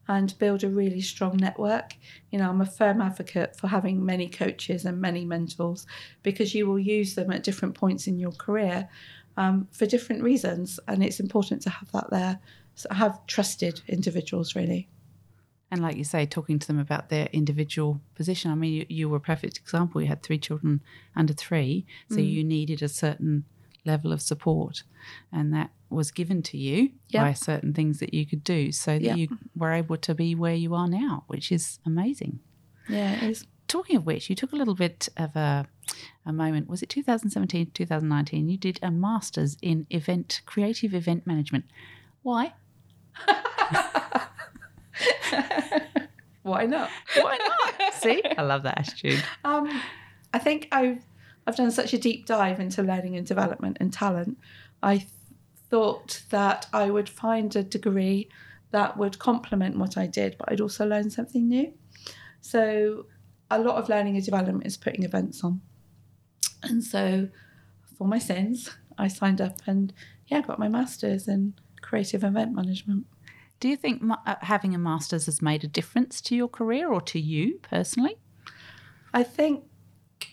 and 0.07 0.37
build 0.39 0.63
a 0.63 0.69
really 0.69 1.01
strong 1.01 1.37
network. 1.37 1.95
You 2.31 2.39
know, 2.39 2.49
I'm 2.49 2.61
a 2.61 2.65
firm 2.65 3.01
advocate 3.01 3.55
for 3.55 3.67
having 3.67 4.05
many 4.05 4.27
coaches 4.27 4.85
and 4.85 4.99
many 4.99 5.25
mentors 5.25 5.85
because 6.23 6.53
you 6.53 6.67
will 6.67 6.79
use 6.79 7.15
them 7.15 7.31
at 7.31 7.43
different 7.43 7.75
points 7.75 8.07
in 8.07 8.19
your 8.19 8.31
career 8.31 8.89
um, 9.37 9.67
for 9.71 9.85
different 9.85 10.23
reasons, 10.23 10.79
and 10.87 11.03
it's 11.03 11.19
important 11.19 11.61
to 11.63 11.69
have 11.69 11.91
that 11.91 12.09
there. 12.09 12.39
So 12.75 12.93
have 12.93 13.25
trusted 13.27 13.81
individuals 13.87 14.55
really. 14.55 14.87
And 15.69 15.81
like 15.81 15.95
you 15.95 16.03
say, 16.03 16.25
talking 16.25 16.59
to 16.59 16.67
them 16.67 16.79
about 16.79 17.07
their 17.07 17.29
individual 17.31 18.01
position. 18.15 18.51
I 18.51 18.55
mean, 18.55 18.73
you, 18.73 18.85
you 18.89 19.09
were 19.09 19.17
a 19.17 19.21
perfect 19.21 19.57
example. 19.57 20.01
You 20.01 20.07
had 20.07 20.21
three 20.21 20.37
children 20.37 20.81
under 21.15 21.31
three, 21.31 21.85
so 22.09 22.17
mm. 22.17 22.29
you 22.29 22.43
needed 22.43 22.81
a 22.81 22.89
certain 22.89 23.45
level 23.85 24.11
of 24.11 24.21
support, 24.21 24.83
and 25.31 25.53
that 25.53 25.71
was 25.89 26.11
given 26.11 26.41
to 26.41 26.57
you 26.57 26.91
yep. 27.09 27.23
by 27.23 27.33
certain 27.33 27.73
things 27.73 27.99
that 27.99 28.13
you 28.13 28.25
could 28.25 28.43
do 28.43 28.71
so 28.71 28.93
that 28.93 29.01
yep. 29.01 29.17
you 29.17 29.27
were 29.55 29.71
able 29.71 29.97
to 29.97 30.15
be 30.15 30.35
where 30.35 30.53
you 30.53 30.73
are 30.73 30.87
now, 30.87 31.23
which 31.27 31.51
is 31.51 31.79
amazing. 31.85 32.39
Yeah, 32.87 33.13
it 33.13 33.23
is. 33.23 33.45
Talking 33.67 33.95
of 33.95 34.05
which, 34.05 34.29
you 34.29 34.35
took 34.35 34.51
a 34.51 34.55
little 34.55 34.75
bit 34.75 35.07
of 35.15 35.35
a, 35.35 35.65
a 36.25 36.33
moment. 36.33 36.67
Was 36.67 36.83
it 36.83 36.89
2017, 36.89 37.71
2019? 37.73 38.49
You 38.49 38.57
did 38.57 38.79
a 38.81 38.91
master's 38.91 39.57
in 39.61 39.87
event, 39.89 40.41
creative 40.45 40.93
event 40.93 41.25
management. 41.25 41.65
Why? 42.21 42.53
Why 46.43 46.65
not? 46.65 46.89
Why 47.15 47.37
not? 47.37 47.93
See, 47.93 48.21
I 48.37 48.41
love 48.41 48.63
that 48.63 48.79
attitude. 48.79 49.23
Um, 49.45 49.81
I 50.33 50.39
think 50.39 50.67
I've 50.71 51.03
I've 51.47 51.55
done 51.55 51.71
such 51.71 51.93
a 51.93 51.97
deep 51.97 52.25
dive 52.25 52.59
into 52.59 52.83
learning 52.83 53.17
and 53.17 53.25
development 53.25 53.77
and 53.79 53.91
talent. 53.91 54.37
I 54.83 55.05
thought 55.69 56.21
that 56.29 56.67
I 56.73 56.89
would 56.89 57.09
find 57.09 57.55
a 57.55 57.63
degree 57.63 58.29
that 58.71 58.97
would 58.97 59.19
complement 59.19 59.77
what 59.77 59.97
I 59.97 60.07
did, 60.07 60.37
but 60.37 60.51
I'd 60.51 60.61
also 60.61 60.85
learn 60.85 61.09
something 61.09 61.47
new. 61.47 61.73
So 62.41 63.05
a 63.49 63.59
lot 63.59 63.75
of 63.75 63.89
learning 63.89 64.15
and 64.15 64.25
development 64.25 64.65
is 64.65 64.77
putting 64.77 65.03
events 65.03 65.43
on. 65.43 65.61
And 66.63 66.83
so 66.83 67.27
for 67.97 68.07
my 68.07 68.19
sins, 68.19 68.69
I 68.97 69.07
signed 69.07 69.41
up 69.41 69.61
and 69.65 69.93
yeah, 70.27 70.41
got 70.41 70.59
my 70.59 70.69
master's 70.69 71.27
in 71.27 71.53
creative 71.81 72.23
event 72.23 72.53
management. 72.53 73.05
Do 73.59 73.67
you 73.67 73.75
think 73.75 74.01
uh, 74.25 74.35
having 74.41 74.73
a 74.73 74.77
master's 74.77 75.25
has 75.25 75.41
made 75.41 75.63
a 75.63 75.67
difference 75.67 76.21
to 76.21 76.35
your 76.35 76.47
career 76.47 76.91
or 76.91 77.01
to 77.01 77.19
you 77.19 77.59
personally? 77.61 78.17
I 79.13 79.23
think 79.23 79.65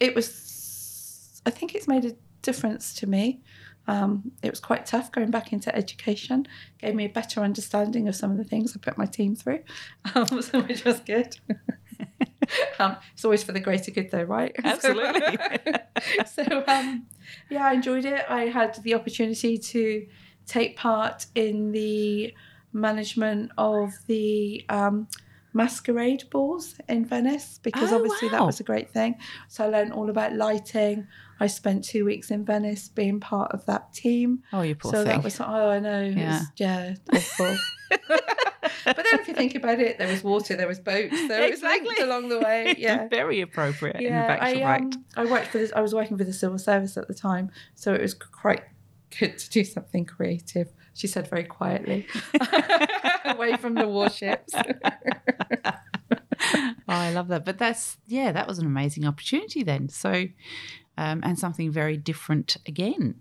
it 0.01 0.15
was, 0.15 0.27
I 1.47 1.51
think 1.51 1.75
it's 1.75 1.89
made 1.89 2.05
a 2.05 2.13
difference 2.43 2.95
to 2.95 3.07
me. 3.07 3.41
Um, 3.87 4.33
it 4.43 4.51
was 4.51 4.61
quite 4.61 4.85
tough 4.85 5.11
going 5.11 5.31
back 5.31 5.53
into 5.53 5.75
education. 5.75 6.47
Gave 6.79 6.95
me 6.95 7.07
a 7.07 7.09
better 7.09 7.41
understanding 7.41 8.07
of 8.07 8.15
some 8.15 8.31
of 8.31 8.37
the 8.37 8.45
things 8.45 8.77
I 8.77 8.81
put 8.81 8.99
my 8.99 9.07
team 9.07 9.35
through, 9.35 9.61
um, 10.15 10.43
so 10.43 10.61
which 10.69 10.85
was 10.85 11.01
good. 11.01 11.39
um, 12.79 12.97
it's 13.15 13.25
always 13.25 13.43
for 13.43 13.53
the 13.53 13.61
greater 13.61 13.91
good, 13.91 14.11
though, 14.11 14.23
right? 14.23 14.55
Absolutely. 14.63 15.39
so, 16.27 16.45
so 16.45 16.65
um, 16.69 17.07
yeah, 17.49 17.67
I 17.67 17.73
enjoyed 17.73 18.05
it. 18.05 18.25
I 18.29 18.47
had 18.47 18.75
the 18.83 18.95
opportunity 18.95 19.57
to 19.57 20.07
take 20.47 20.77
part 20.77 21.27
in 21.35 21.73
the 21.73 22.35
management 22.73 23.51
of 23.57 23.93
the 24.07 24.65
um, 24.69 25.09
masquerade 25.53 26.25
balls 26.31 26.75
in 26.89 27.05
Venice 27.05 27.59
because 27.63 27.93
oh, 27.93 27.97
obviously 27.97 28.29
wow. 28.29 28.33
that 28.33 28.47
was 28.47 28.61
a 28.61 28.65
great 28.65 28.91
thing. 28.91 29.17
So 29.49 29.65
I 29.65 29.69
learned 29.69 29.93
all 29.93 30.11
about 30.11 30.35
lighting. 30.35 31.07
I 31.41 31.47
spent 31.47 31.85
two 31.85 32.05
weeks 32.05 32.31
in 32.31 32.45
Venice 32.45 32.89
being 32.89 33.21
part 33.21 33.53
of 33.53 33.65
that 33.67 33.93
team. 33.93 34.43
Oh, 34.53 34.63
you 34.63 34.75
poor 34.75 34.93
so 34.93 34.99
thing. 34.99 35.17
that 35.17 35.25
was 35.25 35.41
oh, 35.41 35.45
I 35.45 35.79
know, 35.79 36.03
yeah, 36.03 36.39
was, 36.39 36.49
yeah, 36.57 36.95
awful. 37.13 37.57
but 38.85 38.97
then 38.97 39.07
if 39.13 39.29
you 39.29 39.35
think 39.35 39.55
about 39.55 39.79
it, 39.79 39.99
there 39.99 40.09
was 40.09 40.25
water, 40.25 40.57
there 40.57 40.69
was 40.69 40.81
boats, 40.81 41.29
there 41.29 41.45
exactly. 41.45 41.89
was 41.89 41.99
along 42.01 42.29
the 42.29 42.39
way. 42.45 42.75
Yeah, 42.79 43.09
very 43.09 43.41
appropriate. 43.41 44.01
Yeah, 44.01 44.39
I, 44.41 44.63
right. 44.63 44.83
um, 44.83 45.05
I 45.17 45.25
worked 45.27 45.49
for 45.49 45.59
this. 45.59 45.73
I 45.75 45.81
was 45.81 45.95
working 45.95 46.19
for 46.19 46.25
the 46.25 46.33
civil 46.33 46.59
service 46.59 46.97
at 46.97 47.09
the 47.09 47.15
time, 47.15 47.51
so 47.75 47.95
it 47.95 48.01
was 48.01 48.15
quite 48.15 48.63
good 49.19 49.39
to 49.39 49.51
do 49.51 49.65
something 49.65 50.05
creative. 50.05 50.69
She 50.95 51.07
said 51.07 51.29
very 51.29 51.45
quietly, 51.45 52.07
away 53.25 53.57
from 53.57 53.75
the 53.75 53.87
warships. 53.87 54.53
oh, 54.55 54.63
I 56.89 57.13
love 57.13 57.29
that. 57.29 57.45
But 57.45 57.59
that's 57.59 57.99
yeah, 58.09 58.33
that 58.33 58.49
was 58.49 58.59
an 58.59 58.67
amazing 58.67 59.05
opportunity 59.05 59.63
then. 59.63 59.89
So 59.89 60.27
um, 60.99 61.21
and 61.23 61.39
something 61.39 61.71
very 61.71 61.97
different 61.97 62.57
again. 62.67 63.15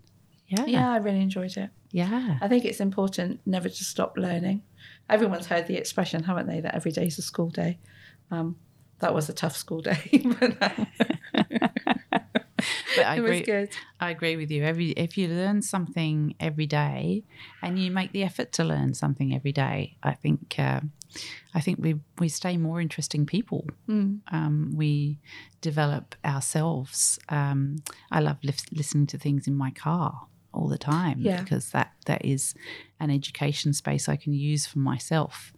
Yeah. 0.48 0.66
Yeah, 0.66 0.90
I 0.90 0.96
really 0.96 1.20
enjoyed 1.20 1.56
it. 1.56 1.70
Yeah. 1.92 2.38
I 2.42 2.48
think 2.48 2.64
it's 2.64 2.80
important 2.80 3.40
never 3.46 3.68
to 3.68 3.84
stop 3.84 4.18
learning. 4.18 4.62
Everyone's 5.08 5.46
heard 5.46 5.68
the 5.68 5.76
expression, 5.76 6.24
haven't 6.24 6.48
they, 6.48 6.60
that 6.60 6.74
every 6.74 6.90
day 6.90 7.06
is 7.06 7.18
a 7.18 7.22
school 7.22 7.50
day. 7.50 7.78
Um, 8.32 8.56
that 8.98 9.14
was 9.14 9.28
a 9.28 9.32
tough 9.32 9.56
school 9.56 9.80
day. 9.80 10.10
but, 10.40 10.58
but 10.58 10.72
I 13.06 13.14
agree. 13.14 13.16
It 13.16 13.22
was 13.22 13.40
good. 13.42 13.70
I 14.00 14.10
agree 14.10 14.36
with 14.36 14.50
you. 14.50 14.64
Every 14.64 14.90
if 14.90 15.16
you 15.16 15.28
learn 15.28 15.62
something 15.62 16.34
every 16.40 16.66
day, 16.66 17.22
and 17.62 17.78
you 17.78 17.92
make 17.92 18.10
the 18.10 18.24
effort 18.24 18.50
to 18.54 18.64
learn 18.64 18.94
something 18.94 19.32
every 19.32 19.52
day, 19.52 19.96
I 20.02 20.14
think 20.14 20.56
uh, 20.58 20.80
I 21.54 21.60
think 21.60 21.78
we 21.80 21.96
we 22.18 22.28
stay 22.28 22.56
more 22.56 22.80
interesting 22.80 23.26
people. 23.26 23.66
Mm. 23.88 24.20
Um, 24.30 24.72
we 24.74 25.18
develop 25.60 26.14
ourselves. 26.24 27.18
Um, 27.28 27.82
I 28.10 28.20
love 28.20 28.38
li- 28.42 28.54
listening 28.72 29.06
to 29.08 29.18
things 29.18 29.46
in 29.46 29.54
my 29.54 29.70
car 29.70 30.26
all 30.52 30.68
the 30.68 30.78
time 30.78 31.18
yeah. 31.20 31.42
because 31.42 31.70
that 31.70 31.92
that 32.06 32.24
is 32.24 32.54
an 33.00 33.10
education 33.10 33.72
space 33.72 34.08
I 34.08 34.16
can 34.16 34.32
use 34.32 34.66
for 34.66 34.78
myself. 34.78 35.52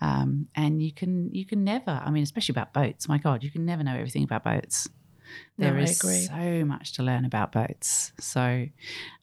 Um, 0.00 0.48
and 0.54 0.82
you 0.82 0.92
can 0.92 1.32
you 1.34 1.44
can 1.44 1.64
never. 1.64 2.00
I 2.04 2.10
mean, 2.10 2.22
especially 2.22 2.52
about 2.52 2.72
boats. 2.72 3.08
My 3.08 3.18
God, 3.18 3.42
you 3.42 3.50
can 3.50 3.64
never 3.64 3.82
know 3.82 3.94
everything 3.94 4.24
about 4.24 4.44
boats. 4.44 4.88
There 5.56 5.74
no, 5.74 5.80
is 5.80 5.98
so 5.98 6.64
much 6.64 6.92
to 6.94 7.02
learn 7.02 7.24
about 7.24 7.52
boats. 7.52 8.12
So, 8.20 8.68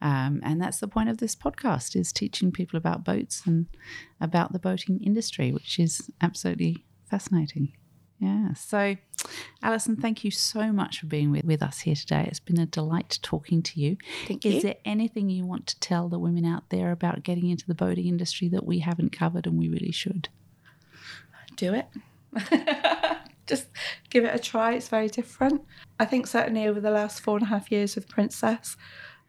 um, 0.02 0.42
and 0.44 0.62
that's 0.62 0.80
the 0.80 0.88
point 0.88 1.10
of 1.10 1.18
this 1.18 1.36
podcast 1.36 1.96
is 1.96 2.12
teaching 2.12 2.52
people 2.52 2.78
about 2.78 3.04
boats 3.04 3.44
and 3.46 3.68
about 4.20 4.52
the 4.52 4.60
boating 4.60 5.02
industry, 5.02 5.52
which 5.52 5.80
is 5.80 6.10
absolutely 6.22 6.86
fascinating. 7.10 7.74
Yeah. 8.20 8.54
So, 8.54 8.96
Alison, 9.62 9.98
thank 9.98 10.24
you 10.24 10.32
so 10.32 10.72
much 10.72 11.00
for 11.00 11.06
being 11.06 11.32
with, 11.32 11.44
with 11.44 11.62
us 11.62 11.80
here 11.82 11.96
today. 11.96 12.26
It's 12.28 12.40
been 12.40 12.60
a 12.60 12.66
delight 12.66 13.20
talking 13.22 13.62
to 13.64 13.80
you. 13.80 13.98
Thank 14.28 14.46
is 14.46 14.56
you. 14.56 14.62
there 14.62 14.76
anything 14.86 15.30
you 15.30 15.46
want 15.46 15.68
to 15.68 15.80
tell 15.80 16.08
the 16.08 16.20
women 16.20 16.46
out 16.46 16.70
there 16.70 16.92
about 16.92 17.24
getting 17.24 17.50
into 17.50 17.68
the 17.68 17.76
boating 17.76 18.08
industry 18.08 18.48
that 18.50 18.66
we 18.66 18.80
haven't 18.80 19.12
covered 19.12 19.46
and 19.46 19.58
we 19.58 19.70
really 19.70 19.92
should? 19.92 20.30
Do 21.56 21.74
it. 21.74 21.88
just 23.48 23.68
give 24.10 24.26
it 24.26 24.36
a 24.36 24.40
try. 24.40 24.74
It's 24.74 24.90
very 24.90 25.08
different. 25.08 25.62
I 26.00 26.06
think 26.06 26.28
certainly 26.28 26.68
over 26.68 26.80
the 26.80 26.92
last 26.92 27.22
four 27.22 27.38
and 27.38 27.46
a 27.46 27.50
half 27.50 27.72
years 27.72 27.96
with 27.96 28.08
Princess, 28.08 28.76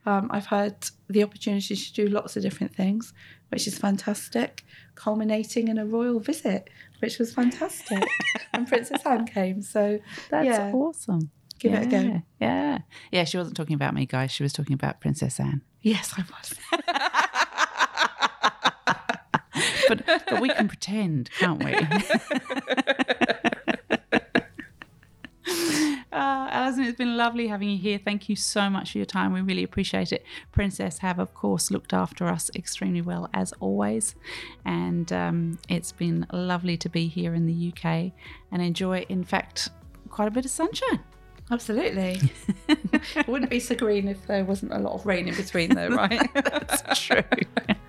um, 0.07 0.29
I've 0.31 0.47
had 0.47 0.89
the 1.09 1.23
opportunity 1.23 1.75
to 1.75 1.93
do 1.93 2.09
lots 2.09 2.37
of 2.37 2.43
different 2.43 2.75
things, 2.75 3.13
which 3.49 3.67
is 3.67 3.77
fantastic, 3.77 4.65
culminating 4.95 5.69
in 5.69 5.79
a 5.79 5.87
royal 5.87 6.21
visit, 6.21 6.71
which 7.01 7.19
was 7.19 7.35
fantastic. 7.35 8.05
and 8.53 8.69
Princess 8.69 9.05
Anne 9.05 9.27
came. 9.27 9.63
So 9.63 9.99
that's 10.31 10.47
yeah, 10.47 10.73
awesome. 10.73 11.31
Give 11.59 11.73
yeah, 11.73 11.81
it 11.81 11.87
a 11.87 11.91
go. 11.91 12.23
Yeah. 12.41 12.79
Yeah, 13.11 13.25
she 13.25 13.37
wasn't 13.37 13.57
talking 13.57 13.75
about 13.75 13.95
me, 13.95 14.07
guys. 14.07 14.31
She 14.31 14.43
was 14.43 14.53
talking 14.53 14.75
about 14.75 15.01
Princess 15.01 15.41
Anne. 15.41 15.63
Yes, 15.83 16.15
I 16.17 16.25
was. 16.31 16.55
but, 19.89 20.07
but 20.07 20.41
we 20.41 20.51
can 20.51 20.69
pretend, 20.69 21.31
can't 21.39 21.65
we? 21.65 21.73
Uh, 26.17 26.49
Alison, 26.51 26.85
it's 26.85 26.97
been 26.97 27.19
lovely 27.19 27.47
having 27.47 27.69
you 27.69 27.77
here. 27.77 28.01
Thank 28.03 28.31
you 28.31 28.37
so 28.37 28.71
much 28.71 28.93
for 28.93 28.99
your 28.99 29.05
time. 29.05 29.35
We 29.35 29.43
really 29.43 29.63
appreciate 29.63 30.13
it. 30.13 30.25
Princess 30.51 30.97
have, 30.99 31.19
of 31.19 31.35
course, 31.35 31.71
looked 31.71 31.93
after 31.93 32.27
us 32.27 32.51
extremely 32.57 33.03
well 33.03 33.29
as 33.35 33.53
always. 33.61 34.15
And 34.65 35.13
um, 35.13 35.59
it's 35.69 35.93
been 35.93 36.27
lovely 36.33 36.79
to 36.79 36.89
be 36.89 37.07
here 37.07 37.35
in 37.35 37.45
the 37.45 37.71
UK 37.71 38.13
and 38.51 38.63
enjoy, 38.63 39.05
in 39.11 39.25
fact, 39.25 39.69
quite 40.09 40.27
a 40.27 40.31
bit 40.31 40.47
of 40.47 40.51
sunshine. 40.51 41.01
Absolutely. 41.51 42.19
it 42.69 43.29
wouldn't 43.29 43.51
be 43.51 43.61
so 43.61 43.75
green 43.75 44.09
if 44.09 44.27
there 44.27 44.43
wasn't 44.43 44.73
a 44.73 44.79
lot 44.79 44.95
of 44.95 45.05
rain 45.05 45.29
in 45.29 45.35
between, 45.35 45.75
though, 45.75 45.89
right? 45.89 46.31
That's 46.35 46.99
true. 46.99 47.21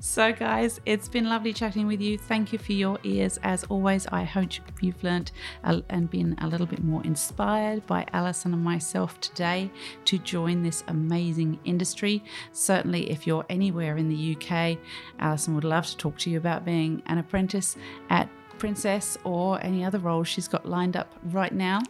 so, 0.00 0.32
guys, 0.32 0.80
it's 0.84 1.08
been 1.08 1.28
lovely 1.28 1.52
chatting 1.52 1.86
with 1.86 2.00
you. 2.00 2.18
Thank 2.18 2.52
you 2.52 2.58
for 2.58 2.72
your 2.72 2.98
ears. 3.04 3.38
As 3.42 3.64
always, 3.64 4.06
I 4.08 4.24
hope 4.24 4.50
you've 4.80 5.02
learnt 5.02 5.32
and 5.62 6.10
been 6.10 6.34
a 6.40 6.46
little 6.46 6.66
bit 6.66 6.82
more 6.82 7.02
inspired 7.04 7.86
by 7.86 8.06
Alison 8.12 8.52
and 8.52 8.62
myself 8.62 9.20
today 9.20 9.70
to 10.06 10.18
join 10.18 10.62
this 10.62 10.84
amazing 10.88 11.58
industry. 11.64 12.22
Certainly, 12.52 13.10
if 13.10 13.26
you're 13.26 13.46
anywhere 13.48 13.96
in 13.96 14.08
the 14.08 14.36
UK, 14.36 14.78
Alison 15.18 15.54
would 15.54 15.64
love 15.64 15.86
to 15.86 15.96
talk 15.96 16.18
to 16.18 16.30
you 16.30 16.38
about 16.38 16.64
being 16.64 17.02
an 17.06 17.18
apprentice 17.18 17.76
at 18.10 18.28
princess 18.58 19.18
or 19.24 19.60
any 19.62 19.84
other 19.84 19.98
role 19.98 20.24
she's 20.24 20.48
got 20.48 20.66
lined 20.66 20.96
up 20.96 21.12
right 21.24 21.52
now. 21.52 21.80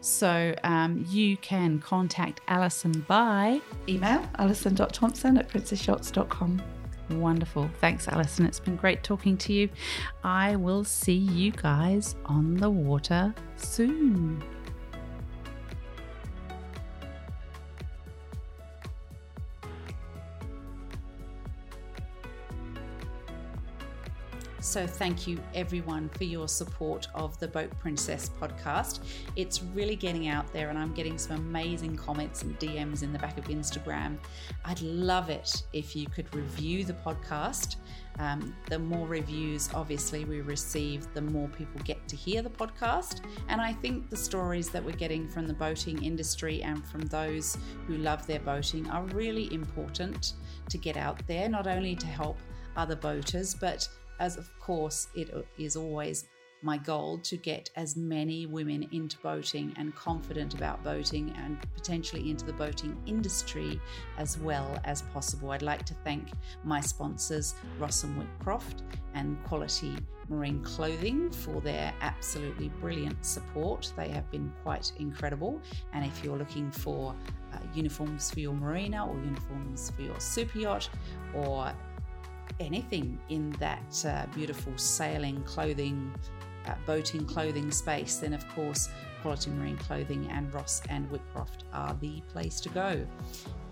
So 0.00 0.54
um, 0.64 1.04
you 1.08 1.36
can 1.38 1.78
contact 1.80 2.40
Alison 2.48 3.04
by 3.06 3.60
email 3.88 4.28
alison.thompson 4.38 5.38
at 5.38 5.48
princessyachts.com. 5.48 6.62
Wonderful. 7.10 7.70
Thanks, 7.80 8.06
Alison. 8.08 8.46
It's 8.46 8.60
been 8.60 8.76
great 8.76 9.02
talking 9.02 9.36
to 9.38 9.52
you. 9.52 9.68
I 10.22 10.56
will 10.56 10.84
see 10.84 11.14
you 11.14 11.52
guys 11.52 12.16
on 12.26 12.56
the 12.56 12.70
water 12.70 13.34
soon. 13.56 14.42
So, 24.68 24.86
thank 24.86 25.26
you 25.26 25.40
everyone 25.54 26.10
for 26.10 26.24
your 26.24 26.46
support 26.46 27.08
of 27.14 27.40
the 27.40 27.48
Boat 27.48 27.70
Princess 27.78 28.30
podcast. 28.38 29.00
It's 29.34 29.62
really 29.62 29.96
getting 29.96 30.28
out 30.28 30.52
there, 30.52 30.68
and 30.68 30.78
I'm 30.78 30.92
getting 30.92 31.16
some 31.16 31.38
amazing 31.38 31.96
comments 31.96 32.42
and 32.42 32.56
DMs 32.60 33.02
in 33.02 33.10
the 33.10 33.18
back 33.18 33.38
of 33.38 33.44
Instagram. 33.44 34.18
I'd 34.66 34.82
love 34.82 35.30
it 35.30 35.62
if 35.72 35.96
you 35.96 36.06
could 36.06 36.32
review 36.34 36.84
the 36.84 36.92
podcast. 36.92 37.76
Um, 38.18 38.54
the 38.68 38.78
more 38.78 39.06
reviews, 39.06 39.70
obviously, 39.72 40.26
we 40.26 40.42
receive, 40.42 41.06
the 41.14 41.22
more 41.22 41.48
people 41.48 41.80
get 41.84 42.06
to 42.06 42.14
hear 42.14 42.42
the 42.42 42.50
podcast. 42.50 43.22
And 43.48 43.62
I 43.62 43.72
think 43.72 44.10
the 44.10 44.18
stories 44.18 44.68
that 44.68 44.84
we're 44.84 44.92
getting 44.92 45.26
from 45.28 45.46
the 45.46 45.54
boating 45.54 46.04
industry 46.04 46.62
and 46.62 46.86
from 46.86 47.06
those 47.06 47.56
who 47.86 47.96
love 47.96 48.26
their 48.26 48.40
boating 48.40 48.86
are 48.90 49.04
really 49.14 49.50
important 49.50 50.34
to 50.68 50.76
get 50.76 50.98
out 50.98 51.26
there, 51.26 51.48
not 51.48 51.66
only 51.66 51.96
to 51.96 52.06
help 52.06 52.38
other 52.76 52.96
boaters, 52.96 53.54
but 53.54 53.88
as 54.18 54.36
of 54.36 54.48
course 54.60 55.08
it 55.14 55.30
is 55.58 55.76
always 55.76 56.26
my 56.62 56.76
goal 56.76 57.18
to 57.18 57.36
get 57.36 57.70
as 57.76 57.96
many 57.96 58.46
women 58.46 58.88
into 58.92 59.16
boating 59.18 59.72
and 59.76 59.94
confident 59.94 60.54
about 60.54 60.82
boating 60.82 61.32
and 61.36 61.58
potentially 61.74 62.30
into 62.30 62.44
the 62.44 62.52
boating 62.52 62.96
industry 63.06 63.80
as 64.16 64.38
well 64.38 64.78
as 64.84 65.02
possible. 65.02 65.52
I'd 65.52 65.62
like 65.62 65.84
to 65.86 65.94
thank 66.04 66.30
my 66.64 66.80
sponsors, 66.80 67.54
Ross 67.78 68.02
and 68.04 68.20
Whitcroft 68.20 68.82
and 69.14 69.42
Quality 69.44 69.96
Marine 70.28 70.62
Clothing, 70.62 71.30
for 71.30 71.60
their 71.60 71.94
absolutely 72.00 72.68
brilliant 72.80 73.24
support. 73.24 73.92
They 73.96 74.08
have 74.08 74.30
been 74.30 74.52
quite 74.62 74.92
incredible. 74.98 75.60
And 75.92 76.04
if 76.04 76.22
you're 76.22 76.36
looking 76.36 76.70
for 76.70 77.14
uh, 77.54 77.58
uniforms 77.72 78.30
for 78.30 78.40
your 78.40 78.52
marina 78.52 79.06
or 79.06 79.14
uniforms 79.16 79.90
for 79.90 80.02
your 80.02 80.20
super 80.20 80.58
yacht 80.58 80.90
or 81.34 81.72
anything 82.60 83.18
in 83.28 83.50
that 83.52 84.04
uh, 84.06 84.26
beautiful 84.34 84.72
sailing 84.76 85.42
clothing, 85.44 86.12
uh, 86.66 86.74
boating 86.86 87.24
clothing 87.24 87.70
space, 87.70 88.16
then 88.16 88.34
of 88.34 88.46
course 88.48 88.88
Quality 89.22 89.50
Marine 89.50 89.76
Clothing 89.76 90.28
and 90.30 90.52
Ross 90.54 90.82
and 90.88 91.08
Whitcroft 91.10 91.64
are 91.72 91.96
the 92.00 92.20
place 92.32 92.60
to 92.60 92.68
go. 92.68 93.06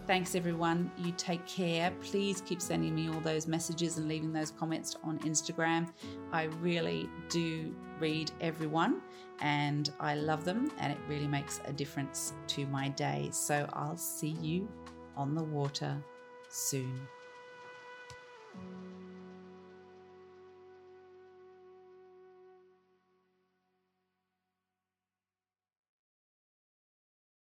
Thanks 0.06 0.36
everyone. 0.36 0.90
You 0.98 1.12
take 1.16 1.44
care. 1.46 1.92
Please 2.00 2.40
keep 2.40 2.62
sending 2.62 2.94
me 2.94 3.08
all 3.08 3.20
those 3.20 3.48
messages 3.48 3.98
and 3.98 4.06
leaving 4.06 4.32
those 4.32 4.52
comments 4.52 4.96
on 5.02 5.18
Instagram. 5.20 5.88
I 6.32 6.44
really 6.60 7.08
do 7.28 7.74
read 7.98 8.30
everyone 8.40 9.02
and 9.40 9.92
I 9.98 10.14
love 10.14 10.44
them 10.44 10.70
and 10.78 10.92
it 10.92 10.98
really 11.08 11.26
makes 11.26 11.60
a 11.64 11.72
difference 11.72 12.34
to 12.48 12.66
my 12.66 12.88
day. 12.90 13.30
So 13.32 13.68
I'll 13.72 13.96
see 13.96 14.36
you 14.40 14.68
on 15.16 15.34
the 15.34 15.42
water 15.42 15.96
soon. 16.48 17.08